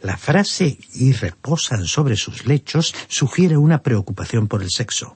La 0.00 0.16
frase 0.16 0.76
y 0.92 1.12
reposan 1.12 1.86
sobre 1.86 2.16
sus 2.16 2.46
lechos 2.46 2.92
sugiere 3.06 3.56
una 3.56 3.80
preocupación 3.80 4.48
por 4.48 4.60
el 4.60 4.70
sexo. 4.70 5.14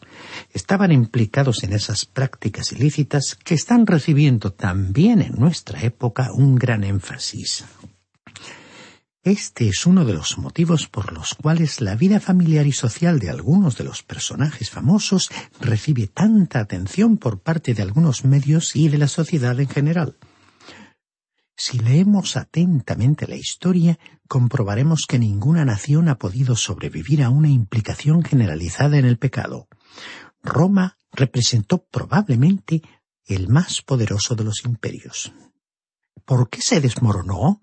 Estaban 0.52 0.92
implicados 0.92 1.64
en 1.64 1.72
esas 1.72 2.06
prácticas 2.06 2.70
ilícitas 2.70 3.36
que 3.42 3.54
están 3.54 3.84
recibiendo 3.84 4.52
también 4.52 5.22
en 5.22 5.32
nuestra 5.32 5.82
época 5.82 6.30
un 6.32 6.54
gran 6.54 6.84
énfasis. 6.84 7.64
Este 9.26 9.66
es 9.66 9.86
uno 9.86 10.04
de 10.04 10.14
los 10.14 10.38
motivos 10.38 10.86
por 10.86 11.12
los 11.12 11.34
cuales 11.34 11.80
la 11.80 11.96
vida 11.96 12.20
familiar 12.20 12.64
y 12.64 12.70
social 12.70 13.18
de 13.18 13.28
algunos 13.28 13.76
de 13.76 13.82
los 13.82 14.04
personajes 14.04 14.70
famosos 14.70 15.32
recibe 15.58 16.06
tanta 16.06 16.60
atención 16.60 17.16
por 17.16 17.40
parte 17.40 17.74
de 17.74 17.82
algunos 17.82 18.24
medios 18.24 18.76
y 18.76 18.88
de 18.88 18.98
la 18.98 19.08
sociedad 19.08 19.58
en 19.58 19.68
general. 19.68 20.16
Si 21.56 21.80
leemos 21.80 22.36
atentamente 22.36 23.26
la 23.26 23.34
historia, 23.34 23.98
comprobaremos 24.28 25.06
que 25.08 25.18
ninguna 25.18 25.64
nación 25.64 26.08
ha 26.08 26.18
podido 26.18 26.54
sobrevivir 26.54 27.24
a 27.24 27.28
una 27.28 27.48
implicación 27.48 28.22
generalizada 28.22 28.96
en 28.96 29.06
el 29.06 29.18
pecado. 29.18 29.66
Roma 30.40 30.98
representó 31.10 31.84
probablemente 31.84 32.80
el 33.24 33.48
más 33.48 33.82
poderoso 33.82 34.36
de 34.36 34.44
los 34.44 34.64
imperios. 34.64 35.32
¿Por 36.24 36.48
qué 36.48 36.62
se 36.62 36.80
desmoronó? 36.80 37.60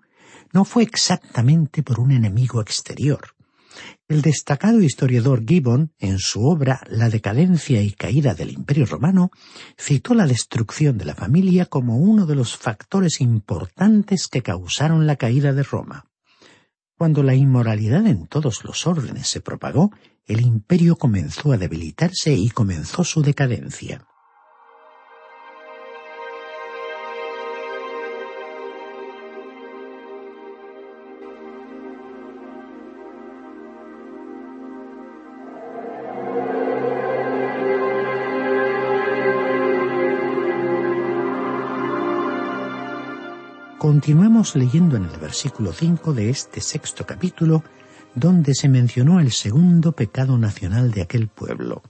No 0.54 0.64
fue 0.64 0.84
exactamente 0.84 1.82
por 1.82 1.98
un 1.98 2.12
enemigo 2.12 2.60
exterior. 2.60 3.34
El 4.06 4.22
destacado 4.22 4.80
historiador 4.80 5.44
Gibbon, 5.44 5.92
en 5.98 6.20
su 6.20 6.46
obra 6.46 6.80
La 6.88 7.10
decadencia 7.10 7.82
y 7.82 7.90
caída 7.90 8.34
del 8.34 8.52
Imperio 8.52 8.86
romano, 8.86 9.32
citó 9.76 10.14
la 10.14 10.28
destrucción 10.28 10.96
de 10.96 11.06
la 11.06 11.16
familia 11.16 11.66
como 11.66 11.98
uno 11.98 12.24
de 12.24 12.36
los 12.36 12.56
factores 12.56 13.20
importantes 13.20 14.28
que 14.28 14.42
causaron 14.42 15.08
la 15.08 15.16
caída 15.16 15.52
de 15.52 15.64
Roma. 15.64 16.06
Cuando 16.96 17.24
la 17.24 17.34
inmoralidad 17.34 18.06
en 18.06 18.28
todos 18.28 18.62
los 18.62 18.86
órdenes 18.86 19.26
se 19.26 19.40
propagó, 19.40 19.90
el 20.24 20.40
imperio 20.40 20.94
comenzó 20.94 21.50
a 21.50 21.58
debilitarse 21.58 22.32
y 22.32 22.48
comenzó 22.50 23.02
su 23.02 23.22
decadencia. 23.22 24.06
Continuamos 43.84 44.56
leyendo 44.56 44.96
en 44.96 45.04
el 45.04 45.18
versículo 45.18 45.70
5 45.70 46.14
de 46.14 46.30
este 46.30 46.62
sexto 46.62 47.04
capítulo, 47.04 47.62
donde 48.14 48.54
se 48.54 48.66
mencionó 48.66 49.20
el 49.20 49.30
segundo 49.30 49.92
pecado 49.92 50.38
nacional 50.38 50.90
de 50.90 51.02
aquel 51.02 51.28
pueblo. 51.28 51.82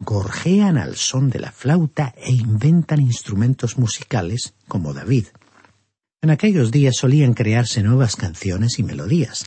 Gorjean 0.00 0.78
al 0.78 0.96
son 0.96 1.28
de 1.28 1.38
la 1.40 1.52
flauta 1.52 2.14
e 2.16 2.32
inventan 2.32 3.02
instrumentos 3.02 3.76
musicales, 3.76 4.54
como 4.68 4.94
David. 4.94 5.26
En 6.22 6.30
aquellos 6.30 6.70
días 6.70 6.96
solían 6.96 7.34
crearse 7.34 7.82
nuevas 7.82 8.16
canciones 8.16 8.78
y 8.78 8.82
melodías. 8.82 9.44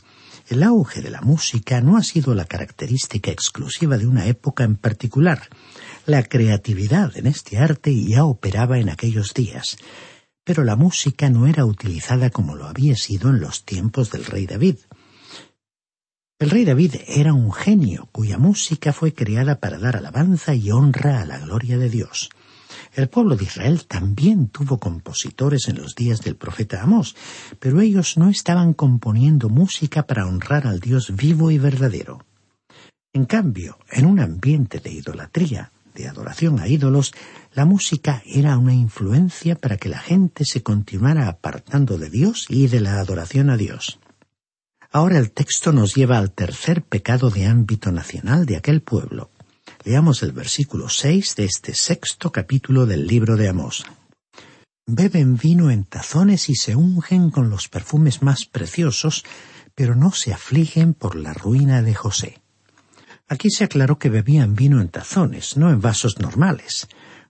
El 0.48 0.62
auge 0.62 1.02
de 1.02 1.10
la 1.10 1.20
música 1.20 1.80
no 1.80 1.96
ha 1.96 2.04
sido 2.04 2.36
la 2.36 2.44
característica 2.44 3.32
exclusiva 3.32 3.98
de 3.98 4.06
una 4.06 4.26
época 4.26 4.62
en 4.62 4.76
particular. 4.76 5.48
La 6.04 6.22
creatividad 6.22 7.16
en 7.16 7.26
este 7.26 7.58
arte 7.58 7.92
ya 8.04 8.24
operaba 8.24 8.78
en 8.78 8.88
aquellos 8.88 9.34
días 9.34 9.78
pero 10.46 10.62
la 10.62 10.76
música 10.76 11.28
no 11.28 11.48
era 11.48 11.64
utilizada 11.64 12.30
como 12.30 12.54
lo 12.54 12.66
había 12.66 12.94
sido 12.94 13.30
en 13.30 13.40
los 13.40 13.64
tiempos 13.64 14.12
del 14.12 14.24
rey 14.24 14.46
David. 14.46 14.76
El 16.38 16.50
rey 16.50 16.64
David 16.64 16.94
era 17.08 17.34
un 17.34 17.52
genio 17.52 18.08
cuya 18.12 18.38
música 18.38 18.92
fue 18.92 19.12
creada 19.12 19.58
para 19.58 19.80
dar 19.80 19.96
alabanza 19.96 20.54
y 20.54 20.70
honra 20.70 21.20
a 21.20 21.26
la 21.26 21.40
gloria 21.40 21.78
de 21.78 21.90
Dios. 21.90 22.30
El 22.94 23.08
pueblo 23.08 23.34
de 23.34 23.42
Israel 23.42 23.86
también 23.88 24.46
tuvo 24.46 24.78
compositores 24.78 25.66
en 25.66 25.78
los 25.78 25.96
días 25.96 26.20
del 26.20 26.36
profeta 26.36 26.80
Amós, 26.80 27.16
pero 27.58 27.80
ellos 27.80 28.16
no 28.16 28.30
estaban 28.30 28.72
componiendo 28.72 29.48
música 29.48 30.06
para 30.06 30.28
honrar 30.28 30.68
al 30.68 30.78
Dios 30.78 31.16
vivo 31.16 31.50
y 31.50 31.58
verdadero. 31.58 32.24
En 33.12 33.24
cambio, 33.24 33.78
en 33.90 34.06
un 34.06 34.20
ambiente 34.20 34.78
de 34.78 34.92
idolatría, 34.92 35.72
de 35.96 36.08
adoración 36.08 36.60
a 36.60 36.68
ídolos, 36.68 37.12
la 37.52 37.64
música 37.64 38.22
era 38.26 38.58
una 38.58 38.74
influencia 38.74 39.56
para 39.56 39.78
que 39.78 39.88
la 39.88 39.98
gente 39.98 40.44
se 40.44 40.62
continuara 40.62 41.28
apartando 41.28 41.98
de 41.98 42.10
Dios 42.10 42.46
y 42.48 42.68
de 42.68 42.80
la 42.80 43.00
adoración 43.00 43.50
a 43.50 43.56
Dios. 43.56 43.98
Ahora 44.92 45.18
el 45.18 45.32
texto 45.32 45.72
nos 45.72 45.94
lleva 45.94 46.18
al 46.18 46.30
tercer 46.30 46.82
pecado 46.82 47.30
de 47.30 47.46
ámbito 47.46 47.90
nacional 47.90 48.46
de 48.46 48.56
aquel 48.56 48.82
pueblo. 48.82 49.30
Leamos 49.84 50.22
el 50.22 50.32
versículo 50.32 50.88
seis 50.88 51.34
de 51.34 51.44
este 51.44 51.74
sexto 51.74 52.30
capítulo 52.30 52.86
del 52.86 53.06
libro 53.06 53.36
de 53.36 53.48
Amós. 53.48 53.84
Beben 54.86 55.36
vino 55.36 55.70
en 55.70 55.84
tazones 55.84 56.48
y 56.48 56.54
se 56.54 56.76
ungen 56.76 57.30
con 57.30 57.50
los 57.50 57.68
perfumes 57.68 58.22
más 58.22 58.46
preciosos, 58.46 59.24
pero 59.74 59.96
no 59.96 60.12
se 60.12 60.32
afligen 60.32 60.94
por 60.94 61.16
la 61.16 61.34
ruina 61.34 61.82
de 61.82 61.94
José. 61.94 62.40
Aquí 63.28 63.50
se 63.50 63.64
aclaró 63.64 63.98
que 63.98 64.08
bebían 64.08 64.54
vino 64.54 64.80
en 64.80 64.88
tazones, 64.88 65.56
no 65.56 65.70
en 65.70 65.80
vasos 65.80 66.20
normales. 66.20 66.86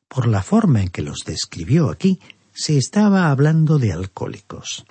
Por 0.08 0.26
la 0.28 0.42
forma 0.42 0.82
en 0.82 0.88
que 0.88 1.02
los 1.02 1.24
describió 1.24 1.90
aquí, 1.90 2.20
se 2.52 2.76
estaba 2.76 3.30
hablando 3.30 3.78
de 3.78 3.92
alcohólicos. 3.92 4.84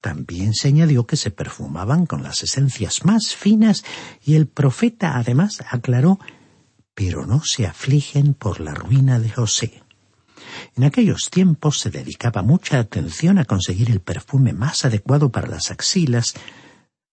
También 0.00 0.52
se 0.52 0.68
añadió 0.68 1.06
que 1.06 1.16
se 1.16 1.30
perfumaban 1.30 2.06
con 2.06 2.22
las 2.22 2.42
esencias 2.42 3.04
más 3.04 3.34
finas 3.34 3.84
y 4.24 4.34
el 4.34 4.46
profeta 4.46 5.16
además 5.16 5.62
aclaró 5.70 6.18
pero 6.94 7.26
no 7.26 7.42
se 7.42 7.66
afligen 7.66 8.34
por 8.34 8.60
la 8.60 8.74
ruina 8.74 9.18
de 9.18 9.30
José. 9.30 9.82
En 10.76 10.84
aquellos 10.84 11.30
tiempos 11.30 11.78
se 11.80 11.90
dedicaba 11.90 12.42
mucha 12.42 12.78
atención 12.78 13.38
a 13.38 13.44
conseguir 13.44 13.90
el 13.90 14.00
perfume 14.00 14.52
más 14.52 14.84
adecuado 14.84 15.30
para 15.30 15.48
las 15.48 15.70
axilas 15.70 16.34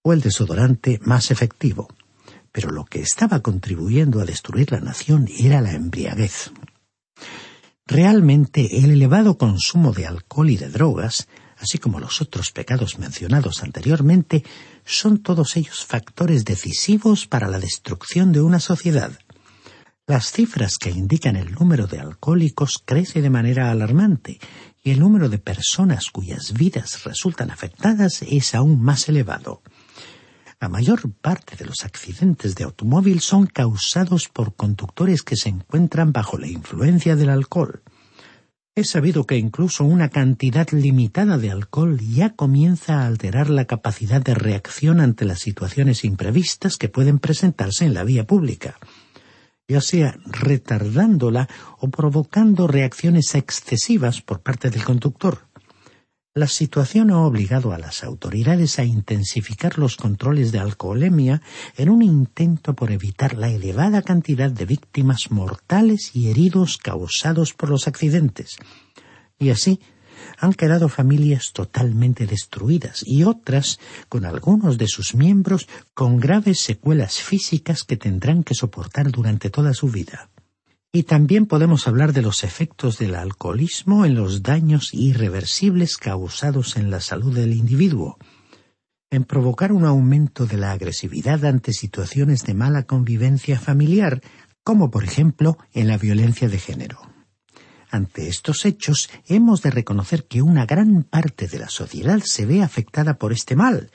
o 0.02 0.12
el 0.12 0.22
desodorante 0.22 1.00
más 1.04 1.32
efectivo 1.32 1.88
pero 2.60 2.74
lo 2.74 2.84
que 2.84 3.00
estaba 3.00 3.40
contribuyendo 3.40 4.20
a 4.20 4.26
destruir 4.26 4.74
la 4.74 4.82
nación 4.82 5.30
era 5.38 5.62
la 5.62 5.72
embriaguez. 5.72 6.52
Realmente 7.88 8.80
el 8.80 8.92
elevado 8.92 9.38
consumo 9.38 9.94
de 9.94 10.06
alcohol 10.06 10.50
y 10.50 10.58
de 10.58 10.68
drogas, 10.68 11.30
así 11.58 11.78
como 11.78 12.02
los 12.02 12.20
otros 12.20 12.52
pecados 12.52 13.00
mencionados 13.00 13.64
anteriormente, 13.64 14.44
son 14.84 15.20
todos 15.20 15.56
ellos 15.56 15.86
factores 15.86 16.44
decisivos 16.44 17.28
para 17.28 17.48
la 17.48 17.60
destrucción 17.60 18.34
de 18.34 18.42
una 18.42 18.60
sociedad. 18.60 19.18
Las 20.06 20.34
cifras 20.34 20.78
que 20.78 20.90
indican 20.90 21.38
el 21.38 21.54
número 21.54 21.88
de 21.88 22.00
alcohólicos 22.00 22.84
crece 22.84 23.22
de 23.22 23.30
manera 23.30 23.72
alarmante 23.72 24.38
y 24.84 24.92
el 24.92 25.00
número 25.00 25.30
de 25.30 25.38
personas 25.38 26.10
cuyas 26.12 26.52
vidas 26.52 27.06
resultan 27.06 27.52
afectadas 27.52 28.22
es 28.24 28.54
aún 28.54 28.82
más 28.82 29.08
elevado. 29.08 29.62
La 30.62 30.68
mayor 30.68 31.10
parte 31.22 31.56
de 31.56 31.64
los 31.64 31.86
accidentes 31.86 32.54
de 32.56 32.66
automóvil 32.66 33.22
son 33.22 33.46
causados 33.46 34.28
por 34.28 34.56
conductores 34.56 35.22
que 35.22 35.38
se 35.38 35.48
encuentran 35.48 36.12
bajo 36.12 36.38
la 36.38 36.48
influencia 36.48 37.16
del 37.16 37.30
alcohol. 37.30 37.82
Es 38.76 38.90
sabido 38.90 39.26
que 39.26 39.38
incluso 39.38 39.86
una 39.86 40.10
cantidad 40.10 40.70
limitada 40.72 41.38
de 41.38 41.52
alcohol 41.52 41.98
ya 42.00 42.36
comienza 42.36 43.02
a 43.02 43.08
alterar 43.08 43.50
la 43.50 43.66
capacidad 43.66 44.22
de 44.22 44.36
reacción 44.36 45.00
ante 45.00 45.24
las 45.24 45.40
situaciones 45.40 46.04
imprevistas 46.04 46.76
que 46.76 46.90
pueden 46.90 47.20
presentarse 47.20 47.86
en 47.86 47.94
la 47.94 48.04
vía 48.04 48.28
pública, 48.28 48.78
ya 49.66 49.80
sea 49.80 50.18
retardándola 50.26 51.48
o 51.78 51.90
provocando 51.90 52.68
reacciones 52.68 53.34
excesivas 53.34 54.22
por 54.22 54.42
parte 54.42 54.70
del 54.70 54.84
conductor. 54.84 55.49
La 56.36 56.48
situación 56.48 57.10
ha 57.10 57.22
obligado 57.22 57.74
a 57.74 57.80
las 57.80 58.04
autoridades 58.04 58.78
a 58.78 58.84
intensificar 58.84 59.80
los 59.80 59.96
controles 59.96 60.52
de 60.52 60.60
alcoholemia 60.60 61.42
en 61.76 61.90
un 61.90 62.04
intento 62.04 62.76
por 62.76 62.92
evitar 62.92 63.36
la 63.36 63.50
elevada 63.50 64.04
cantidad 64.04 64.52
de 64.52 64.66
víctimas 64.66 65.32
mortales 65.32 66.12
y 66.14 66.30
heridos 66.30 66.78
causados 66.78 67.56
por 67.56 67.72
los 67.72 67.88
accidentes. 67.88 68.58
Y 69.40 69.50
así, 69.50 69.80
han 70.38 70.54
quedado 70.54 70.88
familias 70.88 71.52
totalmente 71.52 72.28
destruidas 72.28 73.02
y 73.04 73.24
otras 73.24 73.80
con 74.08 74.24
algunos 74.24 74.78
de 74.78 74.88
sus 74.88 75.16
miembros 75.16 75.68
con 75.96 76.18
graves 76.18 76.60
secuelas 76.60 77.16
físicas 77.24 77.84
que 77.84 77.98
tendrán 77.98 78.44
que 78.44 78.54
soportar 78.54 79.12
durante 79.12 79.50
toda 79.50 79.74
su 79.74 79.88
vida. 79.88 80.30
Y 80.92 81.04
también 81.04 81.46
podemos 81.46 81.88
hablar 81.88 82.14
de 82.14 82.24
los 82.24 82.44
efectos 82.44 82.98
del 82.98 83.14
alcoholismo 83.14 84.06
en 84.06 84.16
los 84.16 84.42
daños 84.42 84.92
irreversibles 84.92 85.98
causados 85.98 86.78
en 86.78 86.90
la 86.90 87.00
salud 87.00 87.36
del 87.36 87.54
individuo, 87.54 88.18
en 89.12 89.24
provocar 89.24 89.72
un 89.72 89.86
aumento 89.86 90.48
de 90.48 90.58
la 90.58 90.72
agresividad 90.72 91.46
ante 91.46 91.74
situaciones 91.74 92.44
de 92.44 92.56
mala 92.56 92.84
convivencia 92.84 93.60
familiar, 93.60 94.22
como 94.64 94.90
por 94.90 95.04
ejemplo 95.04 95.60
en 95.74 95.88
la 95.88 96.00
violencia 96.00 96.50
de 96.50 96.58
género. 96.58 97.00
Ante 97.92 98.28
estos 98.28 98.66
hechos 98.66 99.12
hemos 99.28 99.62
de 99.62 99.70
reconocer 99.70 100.26
que 100.26 100.42
una 100.42 100.66
gran 100.66 101.04
parte 101.04 101.48
de 101.48 101.60
la 101.60 101.70
sociedad 101.70 102.20
se 102.24 102.48
ve 102.48 102.64
afectada 102.64 103.20
por 103.20 103.32
este 103.32 103.56
mal, 103.56 103.92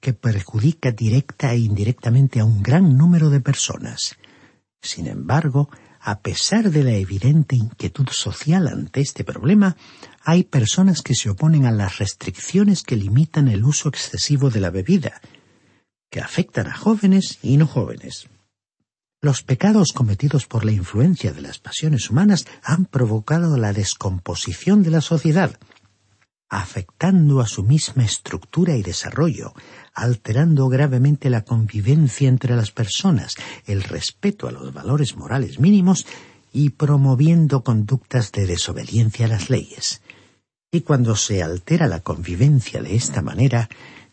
que 0.00 0.12
perjudica 0.12 0.90
directa 0.90 1.52
e 1.52 1.58
indirectamente 1.58 2.40
a 2.40 2.44
un 2.44 2.64
gran 2.64 2.96
número 2.96 3.30
de 3.30 3.40
personas. 3.40 4.16
Sin 4.80 5.06
embargo, 5.06 5.70
a 6.04 6.18
pesar 6.18 6.70
de 6.70 6.82
la 6.82 6.94
evidente 6.94 7.54
inquietud 7.54 8.08
social 8.10 8.66
ante 8.66 9.00
este 9.00 9.22
problema, 9.22 9.76
hay 10.24 10.42
personas 10.42 11.00
que 11.00 11.14
se 11.14 11.30
oponen 11.30 11.64
a 11.64 11.70
las 11.70 11.98
restricciones 11.98 12.82
que 12.82 12.96
limitan 12.96 13.46
el 13.46 13.64
uso 13.64 13.88
excesivo 13.88 14.50
de 14.50 14.60
la 14.60 14.70
bebida, 14.70 15.20
que 16.10 16.20
afectan 16.20 16.66
a 16.66 16.76
jóvenes 16.76 17.38
y 17.40 17.56
no 17.56 17.68
jóvenes. 17.68 18.28
Los 19.20 19.44
pecados 19.44 19.92
cometidos 19.92 20.46
por 20.46 20.64
la 20.64 20.72
influencia 20.72 21.32
de 21.32 21.40
las 21.40 21.60
pasiones 21.60 22.10
humanas 22.10 22.46
han 22.64 22.86
provocado 22.86 23.56
la 23.56 23.72
descomposición 23.72 24.82
de 24.82 24.90
la 24.90 25.00
sociedad, 25.00 25.56
afectando 26.48 27.40
a 27.40 27.46
su 27.46 27.62
misma 27.62 28.04
estructura 28.04 28.76
y 28.76 28.82
desarrollo, 28.82 29.54
alterando 29.94 30.68
gravemente 30.68 31.30
la 31.30 31.42
convivencia 31.42 32.28
entre 32.28 32.56
las 32.56 32.70
personas, 32.70 33.34
el 33.66 33.82
respeto 33.82 34.48
a 34.48 34.52
los 34.52 34.72
valores 34.72 35.16
morales 35.16 35.58
mínimos 35.58 36.06
y 36.52 36.70
promoviendo 36.70 37.62
conductas 37.62 38.32
de 38.32 38.46
desobediencia 38.46 39.26
a 39.26 39.28
las 39.28 39.50
leyes. 39.50 40.02
Y 40.70 40.82
cuando 40.82 41.16
se 41.16 41.42
altera 41.42 41.86
la 41.86 42.00
convivencia 42.00 42.82
de 42.82 42.94
esta 42.94 43.22
manera, 43.22 43.68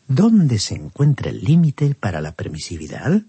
¿dónde 0.08 0.60
se 0.60 0.76
encuentra 0.76 1.30
el 1.30 1.44
límite 1.44 1.96
para 1.96 2.22
la 2.22 2.34
permisividad? 2.34 3.22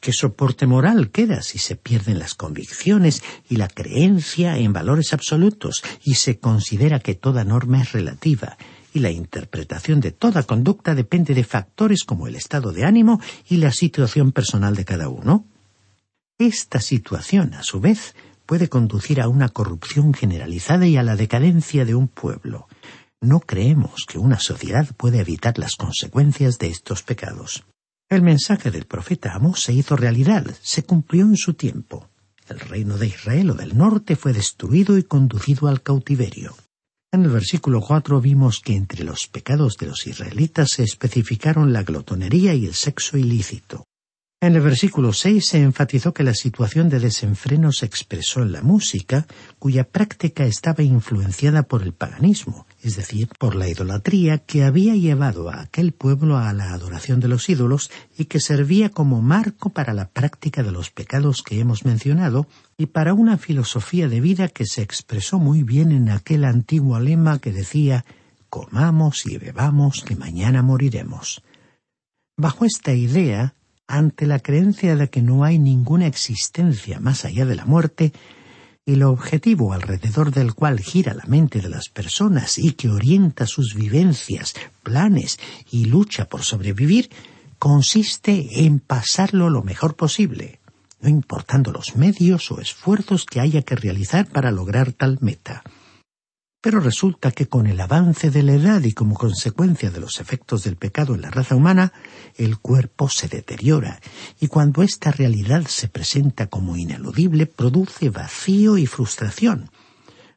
¿Qué 0.00 0.12
soporte 0.12 0.66
moral 0.66 1.10
queda 1.10 1.40
si 1.40 1.58
se 1.58 1.76
pierden 1.76 2.18
las 2.18 2.34
convicciones 2.34 3.22
y 3.48 3.56
la 3.56 3.68
creencia 3.68 4.58
en 4.58 4.74
valores 4.74 5.14
absolutos 5.14 5.82
y 6.04 6.16
se 6.16 6.38
considera 6.38 7.00
que 7.00 7.14
toda 7.14 7.44
norma 7.44 7.80
es 7.80 7.92
relativa 7.92 8.58
y 8.94 9.00
la 9.00 9.10
interpretación 9.10 10.00
de 10.00 10.12
toda 10.12 10.44
conducta 10.44 10.94
depende 10.94 11.34
de 11.34 11.44
factores 11.44 12.04
como 12.04 12.28
el 12.28 12.36
estado 12.36 12.72
de 12.72 12.84
ánimo 12.84 13.20
y 13.48 13.58
la 13.58 13.72
situación 13.72 14.32
personal 14.32 14.76
de 14.76 14.84
cada 14.84 15.08
uno? 15.08 15.44
Esta 16.38 16.80
situación, 16.80 17.54
a 17.54 17.64
su 17.64 17.80
vez, 17.80 18.14
puede 18.46 18.68
conducir 18.68 19.20
a 19.20 19.28
una 19.28 19.48
corrupción 19.48 20.14
generalizada 20.14 20.86
y 20.86 20.96
a 20.96 21.02
la 21.02 21.16
decadencia 21.16 21.84
de 21.84 21.96
un 21.96 22.06
pueblo. 22.08 22.68
No 23.20 23.40
creemos 23.40 24.04
que 24.06 24.18
una 24.18 24.38
sociedad 24.38 24.88
pueda 24.96 25.18
evitar 25.18 25.58
las 25.58 25.74
consecuencias 25.74 26.58
de 26.58 26.68
estos 26.68 27.02
pecados. 27.02 27.64
El 28.08 28.22
mensaje 28.22 28.70
del 28.70 28.84
profeta 28.84 29.34
Amós 29.34 29.60
se 29.60 29.72
hizo 29.72 29.96
realidad, 29.96 30.46
se 30.62 30.84
cumplió 30.84 31.24
en 31.24 31.36
su 31.36 31.54
tiempo. 31.54 32.08
El 32.48 32.60
reino 32.60 32.96
de 32.96 33.08
Israel 33.08 33.50
o 33.50 33.54
del 33.54 33.76
norte 33.76 34.14
fue 34.14 34.32
destruido 34.32 34.98
y 34.98 35.02
conducido 35.02 35.66
al 35.66 35.82
cautiverio. 35.82 36.54
En 37.14 37.22
el 37.22 37.30
versículo 37.30 37.80
cuatro 37.80 38.20
vimos 38.20 38.58
que 38.58 38.74
entre 38.74 39.04
los 39.04 39.28
pecados 39.28 39.76
de 39.76 39.86
los 39.86 40.04
israelitas 40.08 40.70
se 40.70 40.82
especificaron 40.82 41.72
la 41.72 41.84
glotonería 41.84 42.54
y 42.54 42.66
el 42.66 42.74
sexo 42.74 43.16
ilícito. 43.16 43.84
En 44.42 44.56
el 44.56 44.60
versículo 44.60 45.12
6 45.12 45.46
se 45.46 45.62
enfatizó 45.62 46.12
que 46.12 46.24
la 46.24 46.34
situación 46.34 46.88
de 46.88 46.98
desenfreno 46.98 47.70
se 47.70 47.86
expresó 47.86 48.42
en 48.42 48.50
la 48.50 48.62
música, 48.62 49.28
cuya 49.60 49.84
práctica 49.84 50.44
estaba 50.44 50.82
influenciada 50.82 51.62
por 51.62 51.84
el 51.84 51.92
paganismo, 51.92 52.66
es 52.84 52.96
decir, 52.96 53.28
por 53.38 53.54
la 53.54 53.66
idolatría 53.66 54.38
que 54.38 54.62
había 54.62 54.94
llevado 54.94 55.48
a 55.48 55.62
aquel 55.62 55.92
pueblo 55.92 56.36
a 56.36 56.52
la 56.52 56.74
adoración 56.74 57.18
de 57.18 57.28
los 57.28 57.48
ídolos 57.48 57.90
y 58.18 58.26
que 58.26 58.40
servía 58.40 58.90
como 58.90 59.22
marco 59.22 59.70
para 59.70 59.94
la 59.94 60.10
práctica 60.10 60.62
de 60.62 60.70
los 60.70 60.90
pecados 60.90 61.42
que 61.42 61.58
hemos 61.58 61.86
mencionado 61.86 62.46
y 62.76 62.86
para 62.86 63.14
una 63.14 63.38
filosofía 63.38 64.06
de 64.08 64.20
vida 64.20 64.48
que 64.48 64.66
se 64.66 64.82
expresó 64.82 65.38
muy 65.38 65.62
bien 65.62 65.92
en 65.92 66.10
aquel 66.10 66.44
antiguo 66.44 67.00
lema 67.00 67.38
que 67.38 67.52
decía 67.52 68.04
comamos 68.50 69.24
y 69.24 69.38
bebamos 69.38 70.04
que 70.06 70.14
mañana 70.14 70.62
moriremos. 70.62 71.42
Bajo 72.36 72.66
esta 72.66 72.92
idea, 72.92 73.54
ante 73.86 74.26
la 74.26 74.40
creencia 74.40 74.94
de 74.94 75.08
que 75.08 75.22
no 75.22 75.42
hay 75.42 75.58
ninguna 75.58 76.06
existencia 76.06 77.00
más 77.00 77.24
allá 77.24 77.46
de 77.46 77.54
la 77.54 77.64
muerte, 77.64 78.12
el 78.86 79.02
objetivo 79.02 79.72
alrededor 79.72 80.30
del 80.30 80.54
cual 80.54 80.78
gira 80.78 81.14
la 81.14 81.24
mente 81.26 81.60
de 81.62 81.70
las 81.70 81.88
personas 81.88 82.58
y 82.58 82.72
que 82.72 82.90
orienta 82.90 83.46
sus 83.46 83.74
vivencias, 83.74 84.54
planes 84.82 85.38
y 85.70 85.86
lucha 85.86 86.26
por 86.26 86.42
sobrevivir, 86.42 87.08
consiste 87.58 88.66
en 88.66 88.80
pasarlo 88.80 89.48
lo 89.48 89.62
mejor 89.62 89.96
posible, 89.96 90.60
no 91.00 91.08
importando 91.08 91.72
los 91.72 91.96
medios 91.96 92.50
o 92.50 92.60
esfuerzos 92.60 93.24
que 93.24 93.40
haya 93.40 93.62
que 93.62 93.74
realizar 93.74 94.26
para 94.26 94.50
lograr 94.50 94.92
tal 94.92 95.16
meta. 95.22 95.62
Pero 96.64 96.80
resulta 96.80 97.30
que 97.30 97.46
con 97.46 97.66
el 97.66 97.78
avance 97.78 98.30
de 98.30 98.42
la 98.42 98.54
edad 98.54 98.82
y 98.84 98.94
como 98.94 99.16
consecuencia 99.16 99.90
de 99.90 100.00
los 100.00 100.18
efectos 100.18 100.64
del 100.64 100.76
pecado 100.76 101.14
en 101.14 101.20
la 101.20 101.30
raza 101.30 101.54
humana, 101.54 101.92
el 102.36 102.56
cuerpo 102.56 103.10
se 103.10 103.28
deteriora 103.28 104.00
y 104.40 104.46
cuando 104.46 104.82
esta 104.82 105.10
realidad 105.10 105.66
se 105.66 105.88
presenta 105.88 106.46
como 106.46 106.78
ineludible 106.78 107.44
produce 107.44 108.08
vacío 108.08 108.78
y 108.78 108.86
frustración, 108.86 109.70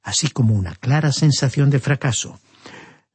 así 0.04 0.28
como 0.28 0.54
una 0.54 0.76
clara 0.76 1.14
sensación 1.14 1.70
de 1.70 1.80
fracaso. 1.80 2.42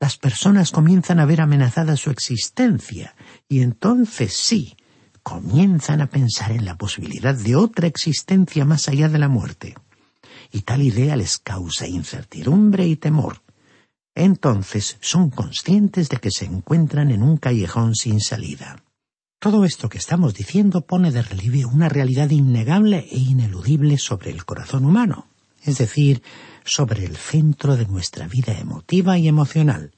Las 0.01 0.17
personas 0.17 0.71
comienzan 0.71 1.21
a 1.21 1.27
ver 1.27 1.43
amenazada 1.43 1.99
su 1.99 2.11
existencia 2.11 3.15
y 3.47 3.61
entonces 3.61 4.33
sí, 4.33 4.75
comienzan 5.23 6.01
a 6.01 6.07
pensar 6.07 6.51
en 6.51 6.65
la 6.65 6.79
posibilidad 6.79 7.35
de 7.35 7.57
otra 7.57 7.89
existencia 7.89 8.65
más 8.65 8.89
allá 8.89 9.11
de 9.11 9.19
la 9.19 9.29
muerte 9.29 9.75
y 10.53 10.63
tal 10.63 10.83
idea 10.83 11.17
les 11.17 11.39
causa 11.39 11.89
incertidumbre 11.89 12.87
y 12.87 12.97
temor. 12.97 13.43
Entonces 14.15 14.99
son 15.01 15.31
conscientes 15.31 16.11
de 16.11 16.19
que 16.19 16.31
se 16.31 16.45
encuentran 16.45 17.11
en 17.11 17.23
un 17.23 17.39
callejón 17.39 17.95
sin 17.95 18.21
salida. 18.21 18.85
Todo 19.39 19.65
esto 19.65 19.89
que 19.89 19.99
estamos 19.99 20.35
diciendo 20.35 20.83
pone 20.83 21.11
de 21.11 21.23
relieve 21.23 21.65
una 21.65 21.89
realidad 21.89 22.31
innegable 22.31 23.09
e 23.11 23.19
ineludible 23.19 23.99
sobre 23.99 24.31
el 24.31 24.45
corazón 24.45 24.85
humano, 24.85 25.27
es 25.65 25.79
decir, 25.79 26.23
sobre 26.65 27.05
el 27.05 27.17
centro 27.17 27.77
de 27.77 27.87
nuestra 27.87 28.29
vida 28.29 28.57
emotiva 28.59 29.19
y 29.19 29.27
emocional. 29.27 29.95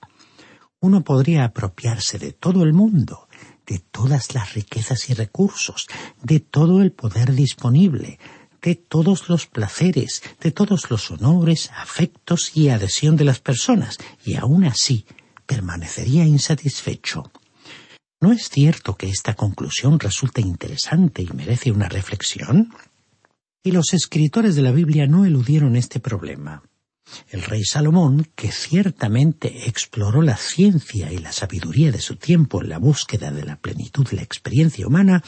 Uno 0.81 1.03
podría 1.03 1.45
apropiarse 1.45 2.19
de 2.19 2.33
todo 2.33 2.63
el 2.63 2.73
mundo, 2.73 3.29
de 3.67 3.81
todas 3.81 4.35
las 4.35 4.55
riquezas 4.55 5.11
y 5.11 5.15
recursos, 5.15 5.89
de 6.23 6.41
todo 6.41 6.83
el 6.83 6.93
poder 6.93 7.33
disponible, 7.35 8.19
de 8.65 8.77
todos 8.77 9.29
los 9.29 9.47
placeres, 9.47 10.23
de 10.41 10.51
todos 10.51 10.91
los 10.91 11.11
honores, 11.11 11.71
afectos 11.77 12.57
y 12.57 12.71
adhesión 12.71 13.15
de 13.17 13.25
las 13.25 13.39
personas, 13.39 13.99
y 14.25 14.37
aún 14.37 14.65
así 14.65 15.05
permanecería 15.47 16.25
insatisfecho. 16.25 17.31
¿No 18.23 18.33
es 18.33 18.49
cierto 18.49 18.97
que 18.97 19.11
esta 19.11 19.35
conclusión 19.35 20.01
resulta 20.01 20.41
interesante 20.41 21.21
y 21.21 21.29
merece 21.35 21.73
una 21.73 21.91
reflexión? 21.91 22.73
Y 23.63 23.73
los 23.73 23.93
escritores 23.93 24.55
de 24.57 24.63
la 24.63 24.73
Biblia 24.73 25.07
no 25.07 25.27
eludieron 25.27 25.77
este 25.77 26.01
problema. 26.01 26.63
El 27.29 27.43
rey 27.43 27.65
Salomón, 27.65 28.31
que 28.35 28.51
ciertamente 28.51 29.69
exploró 29.69 30.23
la 30.23 30.39
ciencia 30.39 31.13
y 31.13 31.19
la 31.19 31.33
sabiduría 31.33 31.93
de 31.93 32.01
su 32.01 32.17
tiempo 32.17 32.63
en 32.63 32.71
la 32.71 32.79
búsqueda 32.79 33.31
de 33.31 33.45
la 33.45 33.57
plenitud 33.57 34.09
de 34.09 34.17
la 34.17 34.23
experiencia 34.23 34.87
humana, 34.87 35.23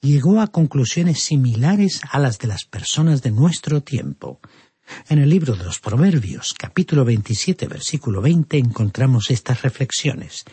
llegó 0.00 0.40
a 0.40 0.46
conclusiones 0.46 1.20
similares 1.22 2.00
a 2.10 2.18
las 2.18 2.38
de 2.38 2.48
las 2.48 2.64
personas 2.64 3.22
de 3.22 3.30
nuestro 3.30 3.82
tiempo. 3.82 4.40
En 5.08 5.18
el 5.18 5.28
libro 5.28 5.54
de 5.54 5.64
los 5.64 5.78
Proverbios, 5.78 6.54
capítulo 6.54 7.04
27, 7.04 7.68
versículo 7.68 8.22
20, 8.22 8.58
encontramos 8.58 9.30
estas 9.30 9.62
reflexiones. 9.62 10.44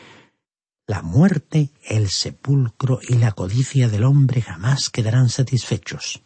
La 0.86 1.02
muerte, 1.02 1.70
el 1.84 2.10
sepulcro 2.10 3.00
y 3.08 3.16
la 3.16 3.32
codicia 3.32 3.88
del 3.88 4.04
hombre 4.04 4.42
jamás 4.42 4.90
quedarán 4.90 5.30
satisfechos. 5.30 6.22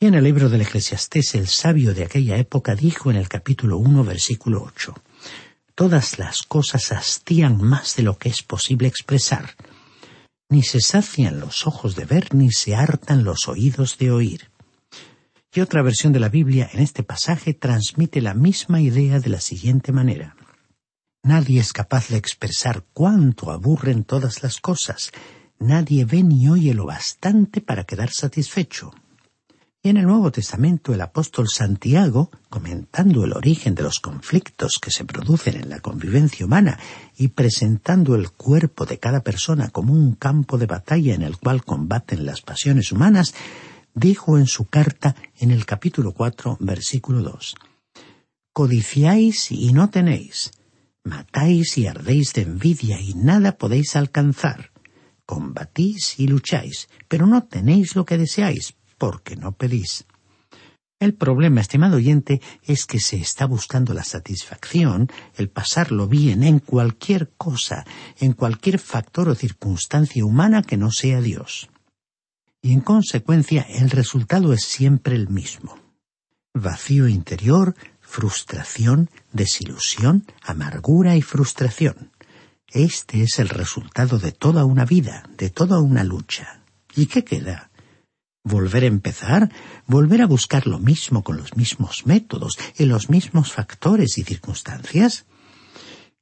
Y 0.00 0.06
en 0.06 0.14
el 0.14 0.24
libro 0.24 0.48
del 0.48 0.62
Eclesiastés, 0.62 1.34
el 1.34 1.46
sabio 1.46 1.94
de 1.94 2.04
aquella 2.04 2.36
época 2.36 2.74
dijo 2.74 3.10
en 3.10 3.16
el 3.16 3.28
capítulo 3.28 3.78
1, 3.78 4.04
versículo 4.04 4.64
8, 4.64 4.94
todas 5.74 6.18
las 6.18 6.42
cosas 6.42 6.92
hastían 6.92 7.62
más 7.62 7.94
de 7.94 8.02
lo 8.02 8.18
que 8.18 8.30
es 8.30 8.42
posible 8.42 8.88
expresar. 8.88 9.54
Ni 10.52 10.62
se 10.62 10.82
sacian 10.82 11.40
los 11.40 11.66
ojos 11.66 11.96
de 11.96 12.04
ver, 12.04 12.34
ni 12.34 12.52
se 12.52 12.74
hartan 12.74 13.24
los 13.24 13.48
oídos 13.48 13.96
de 13.96 14.10
oír. 14.10 14.50
Y 15.50 15.60
otra 15.60 15.80
versión 15.80 16.12
de 16.12 16.20
la 16.20 16.28
Biblia 16.28 16.68
en 16.74 16.80
este 16.80 17.02
pasaje 17.02 17.54
transmite 17.54 18.20
la 18.20 18.34
misma 18.34 18.82
idea 18.82 19.18
de 19.18 19.30
la 19.30 19.40
siguiente 19.40 19.92
manera. 19.92 20.36
Nadie 21.22 21.58
es 21.58 21.72
capaz 21.72 22.08
de 22.10 22.18
expresar 22.18 22.84
cuánto 22.92 23.50
aburren 23.50 24.04
todas 24.04 24.42
las 24.42 24.60
cosas. 24.60 25.10
Nadie 25.58 26.04
ve 26.04 26.22
ni 26.22 26.50
oye 26.50 26.74
lo 26.74 26.84
bastante 26.84 27.62
para 27.62 27.84
quedar 27.84 28.10
satisfecho. 28.10 28.92
Y 29.84 29.88
en 29.88 29.96
el 29.96 30.06
Nuevo 30.06 30.30
Testamento 30.30 30.94
el 30.94 31.00
apóstol 31.00 31.48
Santiago, 31.48 32.30
comentando 32.48 33.24
el 33.24 33.32
origen 33.32 33.74
de 33.74 33.82
los 33.82 33.98
conflictos 33.98 34.78
que 34.80 34.92
se 34.92 35.04
producen 35.04 35.56
en 35.56 35.70
la 35.70 35.80
convivencia 35.80 36.46
humana 36.46 36.78
y 37.16 37.28
presentando 37.28 38.14
el 38.14 38.30
cuerpo 38.30 38.86
de 38.86 39.00
cada 39.00 39.24
persona 39.24 39.70
como 39.70 39.92
un 39.92 40.14
campo 40.14 40.56
de 40.56 40.66
batalla 40.66 41.16
en 41.16 41.22
el 41.22 41.36
cual 41.36 41.64
combaten 41.64 42.24
las 42.24 42.42
pasiones 42.42 42.92
humanas, 42.92 43.34
dijo 43.92 44.38
en 44.38 44.46
su 44.46 44.66
carta 44.66 45.16
en 45.36 45.50
el 45.50 45.66
capítulo 45.66 46.12
cuatro, 46.12 46.56
versículo 46.60 47.20
dos 47.20 47.56
Codiciáis 48.52 49.50
y 49.50 49.72
no 49.72 49.90
tenéis, 49.90 50.52
matáis 51.02 51.76
y 51.76 51.88
ardéis 51.88 52.34
de 52.34 52.42
envidia 52.42 53.00
y 53.00 53.14
nada 53.14 53.58
podéis 53.58 53.96
alcanzar. 53.96 54.70
Combatís 55.26 56.20
y 56.20 56.28
lucháis, 56.28 56.88
pero 57.08 57.26
no 57.26 57.44
tenéis 57.44 57.96
lo 57.96 58.04
que 58.04 58.18
deseáis, 58.18 58.76
porque 59.02 59.34
no 59.34 59.50
pedís. 59.50 60.06
El 61.00 61.14
problema, 61.14 61.60
estimado 61.60 61.96
oyente, 61.96 62.40
es 62.62 62.86
que 62.86 63.00
se 63.00 63.16
está 63.16 63.46
buscando 63.46 63.94
la 63.94 64.04
satisfacción, 64.04 65.08
el 65.34 65.48
pasarlo 65.48 66.06
bien 66.06 66.44
en 66.44 66.60
cualquier 66.60 67.32
cosa, 67.36 67.84
en 68.20 68.32
cualquier 68.32 68.78
factor 68.78 69.28
o 69.28 69.34
circunstancia 69.34 70.24
humana 70.24 70.62
que 70.62 70.76
no 70.76 70.92
sea 70.92 71.20
Dios. 71.20 71.68
Y 72.62 72.72
en 72.74 72.80
consecuencia 72.80 73.62
el 73.62 73.90
resultado 73.90 74.52
es 74.52 74.62
siempre 74.62 75.16
el 75.16 75.28
mismo. 75.28 75.76
Vacío 76.54 77.08
interior, 77.08 77.74
frustración, 78.00 79.10
desilusión, 79.32 80.26
amargura 80.44 81.16
y 81.16 81.22
frustración. 81.22 82.12
Este 82.68 83.24
es 83.24 83.40
el 83.40 83.48
resultado 83.48 84.20
de 84.20 84.30
toda 84.30 84.64
una 84.64 84.84
vida, 84.84 85.28
de 85.36 85.50
toda 85.50 85.80
una 85.80 86.04
lucha. 86.04 86.62
¿Y 86.94 87.06
qué 87.06 87.24
queda? 87.24 87.71
Volver 88.44 88.84
a 88.84 88.86
empezar, 88.86 89.50
volver 89.86 90.22
a 90.22 90.26
buscar 90.26 90.66
lo 90.66 90.78
mismo 90.78 91.22
con 91.22 91.36
los 91.36 91.56
mismos 91.56 92.06
métodos, 92.06 92.58
en 92.76 92.88
los 92.88 93.08
mismos 93.10 93.52
factores 93.52 94.18
y 94.18 94.24
circunstancias? 94.24 95.26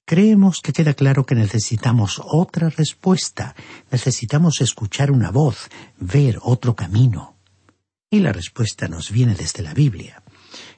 Creemos 0.04 0.60
que 0.60 0.72
queda 0.72 0.94
claro 0.94 1.24
que 1.24 1.34
necesitamos 1.34 2.20
otra 2.24 2.68
respuesta, 2.68 3.54
necesitamos 3.90 4.60
escuchar 4.60 5.10
una 5.12 5.30
voz, 5.30 5.68
ver 5.98 6.38
otro 6.42 6.74
camino. 6.74 7.36
Y 8.10 8.18
la 8.18 8.32
respuesta 8.32 8.88
nos 8.88 9.12
viene 9.12 9.36
desde 9.36 9.62
la 9.62 9.72
Biblia. 9.72 10.22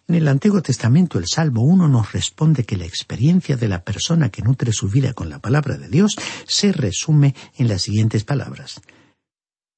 En 0.07 0.17
el 0.17 0.29
Antiguo 0.29 0.61
Testamento 0.61 1.19
el 1.19 1.27
Salmo 1.27 1.63
1 1.63 1.89
nos 1.89 2.13
responde 2.13 2.65
que 2.65 2.77
la 2.77 2.85
experiencia 2.85 3.57
de 3.57 3.69
la 3.69 3.85
persona 3.85 4.29
que 4.29 4.43
nutre 4.43 4.73
su 4.73 4.89
vida 4.89 5.15
con 5.15 5.31
la 5.31 5.39
palabra 5.39 5.79
de 5.79 5.89
Dios 5.89 6.15
se 6.47 6.73
resume 6.73 7.35
en 7.57 7.69
las 7.69 7.83
siguientes 7.83 8.25
palabras 8.25 8.83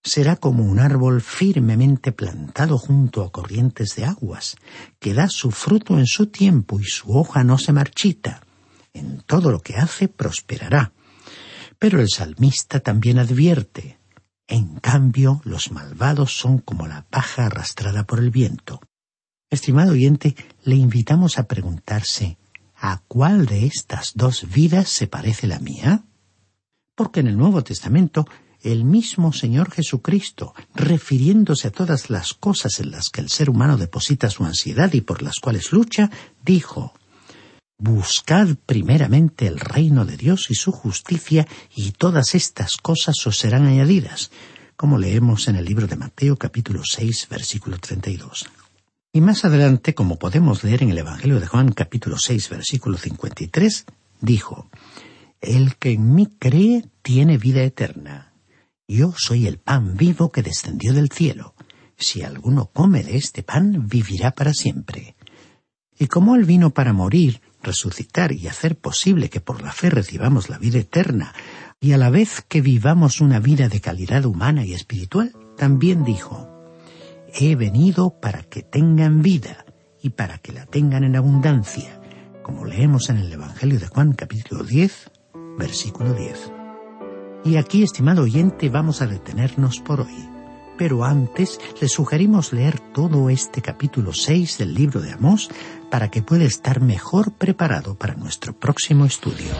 será 0.04 0.36
como 0.36 0.64
un 0.64 0.78
árbol 0.78 1.22
firmemente 1.22 2.12
plantado 2.12 2.76
junto 2.76 3.24
a 3.24 3.32
corrientes 3.32 3.96
de 3.96 4.04
aguas, 4.04 4.56
que 5.00 5.14
da 5.14 5.28
su 5.28 5.50
fruto 5.50 5.98
en 5.98 6.06
su 6.06 6.26
tiempo 6.26 6.78
y 6.78 6.84
su 6.84 7.16
hoja 7.16 7.42
no 7.42 7.56
se 7.56 7.72
marchita. 7.72 8.42
En 8.92 9.22
todo 9.22 9.50
lo 9.50 9.60
que 9.60 9.76
hace 9.76 10.08
prosperará. 10.08 10.92
Pero 11.78 12.00
el 12.00 12.08
salmista 12.08 12.80
también 12.80 13.18
advierte, 13.18 13.98
en 14.46 14.76
cambio 14.76 15.40
los 15.44 15.72
malvados 15.72 16.36
son 16.36 16.58
como 16.58 16.86
la 16.86 17.02
paja 17.08 17.46
arrastrada 17.46 18.04
por 18.04 18.20
el 18.20 18.30
viento. 18.30 18.80
Estimado 19.50 19.92
oyente, 19.92 20.36
le 20.64 20.76
invitamos 20.76 21.38
a 21.38 21.44
preguntarse, 21.44 22.38
¿a 22.76 23.00
cuál 23.08 23.46
de 23.46 23.66
estas 23.66 24.12
dos 24.14 24.46
vidas 24.50 24.88
se 24.90 25.06
parece 25.06 25.46
la 25.46 25.58
mía? 25.58 26.04
Porque 26.94 27.20
en 27.20 27.28
el 27.28 27.38
Nuevo 27.38 27.64
Testamento 27.64 28.26
el 28.64 28.84
mismo 28.84 29.32
Señor 29.32 29.70
Jesucristo, 29.70 30.54
refiriéndose 30.74 31.68
a 31.68 31.70
todas 31.70 32.10
las 32.10 32.34
cosas 32.34 32.80
en 32.80 32.90
las 32.90 33.10
que 33.10 33.20
el 33.20 33.28
ser 33.28 33.50
humano 33.50 33.76
deposita 33.76 34.30
su 34.30 34.44
ansiedad 34.44 34.92
y 34.94 35.02
por 35.02 35.22
las 35.22 35.38
cuales 35.38 35.70
lucha, 35.72 36.10
dijo 36.44 36.94
Buscad 37.78 38.56
primeramente 38.64 39.46
el 39.46 39.60
reino 39.60 40.06
de 40.06 40.16
Dios 40.16 40.50
y 40.50 40.54
su 40.54 40.72
justicia, 40.72 41.46
y 41.74 41.90
todas 41.92 42.34
estas 42.34 42.76
cosas 42.76 43.14
os 43.26 43.36
serán 43.36 43.66
añadidas, 43.66 44.30
como 44.76 44.96
leemos 44.96 45.48
en 45.48 45.56
el 45.56 45.64
libro 45.64 45.86
de 45.86 45.96
Mateo 45.96 46.36
capítulo 46.36 46.82
6 46.84 47.28
versículo 47.28 47.78
32. 47.78 48.48
Y 49.12 49.20
más 49.20 49.44
adelante, 49.44 49.94
como 49.94 50.18
podemos 50.18 50.64
leer 50.64 50.82
en 50.82 50.90
el 50.90 50.98
Evangelio 50.98 51.38
de 51.38 51.46
Juan 51.46 51.72
capítulo 51.72 52.16
6 52.18 52.48
versículo 52.48 52.96
53, 52.96 53.84
dijo, 54.20 54.70
El 55.40 55.76
que 55.76 55.92
en 55.92 56.14
mí 56.14 56.28
cree 56.38 56.84
tiene 57.02 57.38
vida 57.38 57.62
eterna. 57.62 58.33
Yo 58.86 59.14
soy 59.16 59.46
el 59.46 59.58
pan 59.58 59.96
vivo 59.96 60.30
que 60.30 60.42
descendió 60.42 60.92
del 60.92 61.10
cielo. 61.10 61.54
Si 61.96 62.22
alguno 62.22 62.66
come 62.66 63.02
de 63.02 63.16
este 63.16 63.42
pan, 63.42 63.88
vivirá 63.88 64.32
para 64.32 64.52
siempre. 64.52 65.16
Y 65.98 66.06
como 66.08 66.36
Él 66.36 66.44
vino 66.44 66.70
para 66.70 66.92
morir, 66.92 67.40
resucitar 67.62 68.32
y 68.32 68.46
hacer 68.46 68.76
posible 68.76 69.30
que 69.30 69.40
por 69.40 69.62
la 69.62 69.72
fe 69.72 69.88
recibamos 69.88 70.50
la 70.50 70.58
vida 70.58 70.78
eterna, 70.78 71.32
y 71.80 71.92
a 71.92 71.98
la 71.98 72.10
vez 72.10 72.44
que 72.46 72.60
vivamos 72.60 73.20
una 73.20 73.40
vida 73.40 73.68
de 73.68 73.80
calidad 73.80 74.26
humana 74.26 74.64
y 74.66 74.74
espiritual, 74.74 75.32
también 75.56 76.04
dijo, 76.04 76.50
He 77.32 77.56
venido 77.56 78.20
para 78.20 78.42
que 78.42 78.62
tengan 78.62 79.22
vida 79.22 79.64
y 80.02 80.10
para 80.10 80.38
que 80.38 80.52
la 80.52 80.66
tengan 80.66 81.04
en 81.04 81.16
abundancia, 81.16 82.00
como 82.42 82.66
leemos 82.66 83.08
en 83.08 83.16
el 83.16 83.32
Evangelio 83.32 83.80
de 83.80 83.86
Juan 83.86 84.12
capítulo 84.12 84.62
10, 84.62 85.10
versículo 85.58 86.12
10. 86.12 86.53
Y 87.44 87.56
aquí, 87.56 87.82
estimado 87.82 88.22
oyente, 88.22 88.70
vamos 88.70 89.02
a 89.02 89.06
detenernos 89.06 89.78
por 89.80 90.00
hoy. 90.00 90.28
Pero 90.78 91.04
antes 91.04 91.60
le 91.78 91.88
sugerimos 91.88 92.54
leer 92.54 92.80
todo 92.80 93.28
este 93.28 93.60
capítulo 93.60 94.14
6 94.14 94.56
del 94.58 94.74
libro 94.74 95.00
de 95.00 95.12
Amós 95.12 95.50
para 95.90 96.10
que 96.10 96.22
pueda 96.22 96.44
estar 96.44 96.80
mejor 96.80 97.32
preparado 97.32 97.96
para 97.96 98.14
nuestro 98.14 98.58
próximo 98.58 99.04
estudio. 99.04 99.52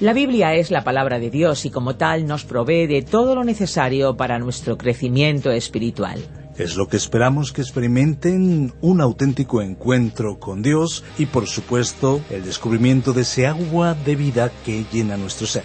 La 0.00 0.14
Biblia 0.14 0.54
es 0.54 0.70
la 0.70 0.82
palabra 0.82 1.18
de 1.18 1.30
Dios 1.30 1.66
y 1.66 1.70
como 1.70 1.96
tal 1.96 2.26
nos 2.26 2.44
provee 2.44 2.86
de 2.86 3.02
todo 3.02 3.34
lo 3.34 3.44
necesario 3.44 4.16
para 4.16 4.38
nuestro 4.38 4.78
crecimiento 4.78 5.52
espiritual. 5.52 6.18
Es 6.56 6.74
lo 6.74 6.88
que 6.88 6.96
esperamos 6.96 7.52
que 7.52 7.60
experimenten 7.60 8.72
un 8.80 9.00
auténtico 9.00 9.60
encuentro 9.60 10.38
con 10.38 10.62
Dios 10.62 11.04
y 11.18 11.26
por 11.26 11.46
supuesto 11.48 12.22
el 12.30 12.44
descubrimiento 12.44 13.12
de 13.12 13.22
ese 13.22 13.46
agua 13.46 13.94
de 13.94 14.16
vida 14.16 14.50
que 14.64 14.84
llena 14.90 15.16
nuestro 15.16 15.46
ser. 15.46 15.64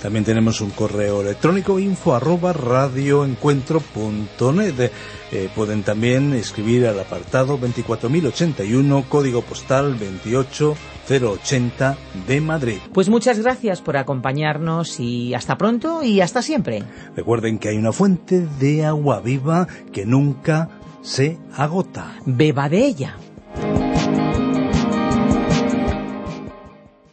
También 0.00 0.24
tenemos 0.24 0.60
un 0.60 0.70
correo 0.70 1.22
electrónico 1.22 1.78
info 1.78 2.14
arroba 2.14 2.52
radioencuentro.net. 2.52 4.90
Eh, 5.32 5.48
pueden 5.54 5.82
también 5.82 6.34
escribir 6.34 6.86
al 6.86 7.00
apartado 7.00 7.56
24081, 7.56 9.06
código 9.08 9.40
postal 9.42 9.98
28080 9.98 11.96
de 12.28 12.40
Madrid. 12.40 12.78
Pues 12.92 13.08
muchas 13.08 13.40
gracias 13.40 13.80
por 13.80 13.96
acompañarnos 13.96 15.00
y 15.00 15.34
hasta 15.34 15.58
pronto 15.58 16.02
y 16.02 16.20
hasta 16.20 16.42
siempre. 16.42 16.82
Recuerden 17.16 17.58
que 17.58 17.70
hay 17.70 17.76
una 17.76 17.92
fuente 17.92 18.46
de 18.60 18.84
agua 18.84 19.20
viva 19.20 19.66
que 19.92 20.06
nunca 20.06 20.68
se 21.02 21.38
agota. 21.54 22.14
Beba 22.26 22.68
de 22.68 22.86
ella. 22.86 23.16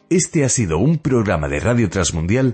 Este 0.09 0.45
ha 0.45 0.49
sido 0.49 0.77
un 0.77 0.99
programa 0.99 1.47
de 1.47 1.59
Radio 1.59 1.89
Transmundial 1.89 2.53